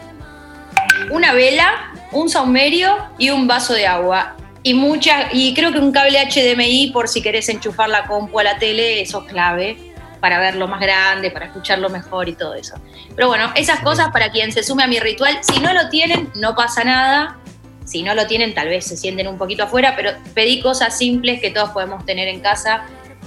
una 1.11 1.33
vela, 1.33 1.93
un 2.11 2.29
saumerio 2.29 2.97
y 3.17 3.29
un 3.29 3.47
vaso 3.47 3.73
de 3.73 3.85
agua. 3.85 4.35
Y 4.63 4.73
mucha, 4.73 5.29
y 5.31 5.53
creo 5.53 5.71
que 5.71 5.77
un 5.77 5.91
cable 5.91 6.17
HDMI 6.27 6.89
por 6.91 7.07
si 7.07 7.21
querés 7.21 7.49
enchufar 7.49 7.89
la 7.89 8.07
compu 8.07 8.39
a 8.39 8.43
la 8.43 8.57
tele, 8.57 9.01
eso 9.01 9.21
es 9.21 9.31
clave 9.31 9.93
para 10.19 10.39
verlo 10.39 10.67
más 10.67 10.79
grande, 10.79 11.29
para 11.29 11.45
escucharlo 11.45 11.87
mejor 11.89 12.27
y 12.27 12.33
todo 12.33 12.55
eso. 12.55 12.73
Pero 13.15 13.27
bueno, 13.27 13.51
esas 13.53 13.81
cosas 13.81 14.09
para 14.09 14.31
quien 14.31 14.51
se 14.51 14.63
sume 14.63 14.83
a 14.83 14.87
mi 14.87 14.99
ritual, 14.99 15.37
si 15.41 15.59
no 15.59 15.71
lo 15.71 15.89
tienen, 15.89 16.31
no 16.33 16.55
pasa 16.55 16.83
nada. 16.83 17.37
Si 17.83 18.01
no 18.01 18.15
lo 18.15 18.25
tienen, 18.25 18.55
tal 18.55 18.67
vez 18.67 18.87
se 18.87 18.97
sienten 18.97 19.27
un 19.27 19.37
poquito 19.37 19.65
afuera, 19.65 19.93
pero 19.95 20.13
pedí 20.33 20.59
cosas 20.59 20.97
simples 20.97 21.39
que 21.39 21.51
todos 21.51 21.69
podemos 21.69 22.03
tener 22.03 22.27
en 22.27 22.39
casa. 22.39 22.85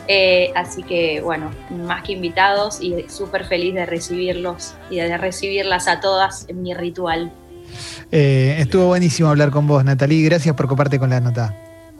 Eh, 0.09 0.51
así 0.55 0.83
que, 0.83 1.21
bueno, 1.21 1.51
más 1.71 2.03
que 2.03 2.12
invitados 2.12 2.81
y 2.81 3.05
súper 3.09 3.44
feliz 3.44 3.75
de 3.75 3.85
recibirlos 3.85 4.75
y 4.90 4.97
de 4.97 5.16
recibirlas 5.18 5.87
a 5.87 6.01
todas 6.01 6.47
en 6.49 6.62
mi 6.62 6.75
ritual. 6.75 7.31
Eh, 8.11 8.57
estuvo 8.59 8.87
buenísimo 8.87 9.29
hablar 9.29 9.51
con 9.51 9.66
vos, 9.66 9.85
Natalí. 9.85 10.25
Gracias 10.25 10.55
por 10.57 10.66
coparte 10.66 10.99
con 10.99 11.11
la 11.11 11.21
nota. 11.21 11.55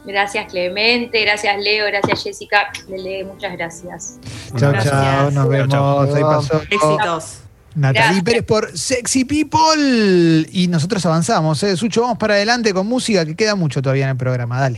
Gracias 0.07 0.51
Clemente, 0.51 1.21
gracias 1.21 1.59
Leo, 1.59 1.85
gracias 1.87 2.23
Jessica. 2.23 2.71
Lele, 2.89 3.25
muchas 3.25 3.53
gracias. 3.53 4.19
Chao, 4.57 4.73
chao. 4.83 5.31
Nos 5.31 5.49
vemos. 5.49 6.15
Ahí 6.15 6.23
pasó. 6.23 6.63
Éxitos. 6.63 7.41
Gracias. 7.75 8.23
Pérez 8.23 8.43
por 8.45 8.77
Sexy 8.77 9.25
People. 9.25 10.47
Y 10.51 10.67
nosotros 10.69 11.05
avanzamos. 11.07 11.63
¿eh? 11.63 11.77
Sucho, 11.77 12.03
vamos 12.03 12.19
para 12.19 12.35
adelante 12.35 12.73
con 12.73 12.87
música 12.87 13.25
que 13.25 13.37
queda 13.37 13.55
mucho 13.55 13.83
todavía 13.83 14.05
en 14.05 14.11
el 14.11 14.17
programa. 14.17 14.59
Dale. 14.61 14.77